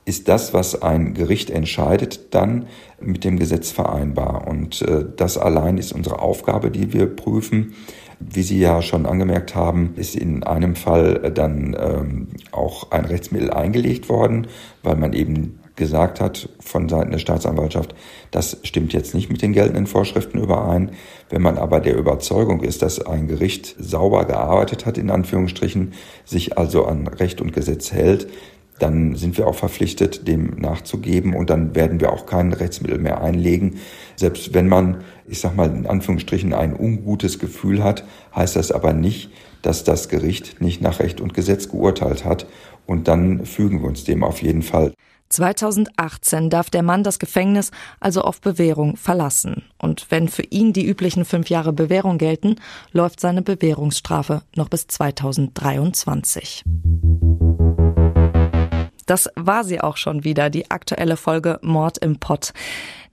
ist 0.05 0.27
das, 0.27 0.53
was 0.53 0.81
ein 0.81 1.13
Gericht 1.13 1.49
entscheidet, 1.49 2.33
dann 2.33 2.67
mit 2.99 3.23
dem 3.23 3.39
Gesetz 3.39 3.71
vereinbar. 3.71 4.45
Und 4.47 4.81
äh, 4.81 5.05
das 5.15 5.37
allein 5.37 5.77
ist 5.77 5.93
unsere 5.93 6.19
Aufgabe, 6.19 6.71
die 6.71 6.91
wir 6.91 7.05
prüfen. 7.05 7.73
Wie 8.19 8.43
Sie 8.43 8.59
ja 8.59 8.81
schon 8.81 9.05
angemerkt 9.05 9.55
haben, 9.55 9.93
ist 9.95 10.15
in 10.15 10.43
einem 10.43 10.75
Fall 10.75 11.31
dann 11.33 11.75
ähm, 11.79 12.27
auch 12.51 12.91
ein 12.91 13.05
Rechtsmittel 13.05 13.51
eingelegt 13.51 14.09
worden, 14.09 14.47
weil 14.81 14.95
man 14.95 15.13
eben 15.13 15.59
gesagt 15.75 16.21
hat 16.21 16.49
von 16.59 16.87
Seiten 16.87 17.11
der 17.11 17.17
Staatsanwaltschaft, 17.17 17.95
das 18.31 18.57
stimmt 18.63 18.93
jetzt 18.93 19.15
nicht 19.15 19.31
mit 19.31 19.41
den 19.41 19.53
geltenden 19.53 19.87
Vorschriften 19.87 20.39
überein. 20.39 20.91
Wenn 21.29 21.41
man 21.41 21.57
aber 21.57 21.79
der 21.79 21.97
Überzeugung 21.97 22.61
ist, 22.61 22.83
dass 22.83 23.03
ein 23.03 23.27
Gericht 23.27 23.75
sauber 23.79 24.25
gearbeitet 24.25 24.85
hat, 24.85 24.97
in 24.97 25.09
Anführungsstrichen, 25.09 25.93
sich 26.25 26.57
also 26.57 26.85
an 26.85 27.07
Recht 27.07 27.41
und 27.41 27.53
Gesetz 27.53 27.91
hält, 27.91 28.27
dann 28.79 29.15
sind 29.15 29.37
wir 29.37 29.47
auch 29.47 29.55
verpflichtet, 29.55 30.27
dem 30.27 30.57
nachzugeben 30.59 31.35
und 31.35 31.49
dann 31.49 31.75
werden 31.75 32.01
wir 32.01 32.11
auch 32.11 32.25
kein 32.25 32.53
Rechtsmittel 32.53 32.97
mehr 32.97 33.21
einlegen. 33.21 33.79
Selbst 34.15 34.53
wenn 34.53 34.67
man, 34.67 35.03
ich 35.27 35.39
sag 35.39 35.55
mal 35.55 35.69
in 35.69 35.85
Anführungsstrichen, 35.85 36.53
ein 36.53 36.77
ungutes 36.77 37.39
Gefühl 37.39 37.83
hat, 37.83 38.03
heißt 38.35 38.55
das 38.55 38.71
aber 38.71 38.93
nicht, 38.93 39.31
dass 39.61 39.83
das 39.83 40.09
Gericht 40.09 40.61
nicht 40.61 40.81
nach 40.81 40.99
Recht 40.99 41.21
und 41.21 41.33
Gesetz 41.33 41.69
geurteilt 41.69 42.25
hat 42.25 42.45
und 42.85 43.07
dann 43.07 43.45
fügen 43.45 43.81
wir 43.81 43.87
uns 43.87 44.03
dem 44.03 44.23
auf 44.23 44.41
jeden 44.41 44.61
Fall. 44.61 44.93
2018 45.29 46.49
darf 46.51 46.69
der 46.69 46.83
Mann 46.83 47.03
das 47.03 47.17
Gefängnis 47.17 47.71
also 47.99 48.21
auf 48.21 48.39
Bewährung 48.39 48.97
verlassen. 48.97 49.63
Und 49.79 50.05
wenn 50.09 50.27
für 50.27 50.43
ihn 50.43 50.73
die 50.73 50.85
üblichen 50.85 51.25
fünf 51.25 51.49
Jahre 51.49 51.73
Bewährung 51.73 52.19
gelten, 52.19 52.57
läuft 52.91 53.19
seine 53.19 53.41
Bewährungsstrafe 53.41 54.43
noch 54.55 54.69
bis 54.69 54.85
2023. 54.87 56.63
Das 59.05 59.29
war 59.35 59.63
sie 59.63 59.81
auch 59.81 59.97
schon 59.97 60.23
wieder, 60.23 60.49
die 60.49 60.71
aktuelle 60.71 61.17
Folge 61.17 61.59
Mord 61.61 61.97
im 61.97 62.19
Pott. 62.19 62.53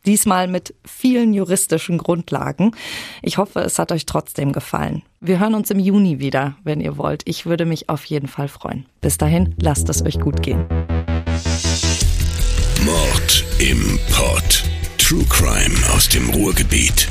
Diesmal 0.07 0.49
mit 0.49 0.75
vielen 0.85 1.35
juristischen 1.35 1.99
Grundlagen. 1.99 2.73
Ich 3.21 3.37
hoffe, 3.37 3.61
es 3.61 3.79
hat 3.79 3.93
euch 3.93 4.07
trotzdem 4.07 4.53
gefallen. 4.53 5.03
Wir 5.21 5.39
hören 5.39 5.55
uns 5.55 5.71
im 5.71 5.79
Juni 5.79 6.21
wieder, 6.21 6.57
wenn 6.65 6.81
ihr 6.81 6.97
wollt. 6.97 7.23
Ich 7.27 7.45
würde 7.45 7.67
mich 7.67 7.91
auf 7.91 8.05
jeden 8.07 8.29
Fall 8.29 8.49
freuen. 8.49 8.87
Bis 9.03 9.19
dahin, 9.19 9.55
lasst 9.61 9.91
es 9.91 10.03
euch 10.03 10.19
gut 10.19 10.43
gehen. 10.43 10.65
Mord 12.83 13.45
im 13.59 13.99
Pott. 14.11 14.65
True 14.97 15.25
Crime 15.29 15.75
aus 15.95 16.09
dem 16.09 16.31
Ruhrgebiet. 16.31 17.09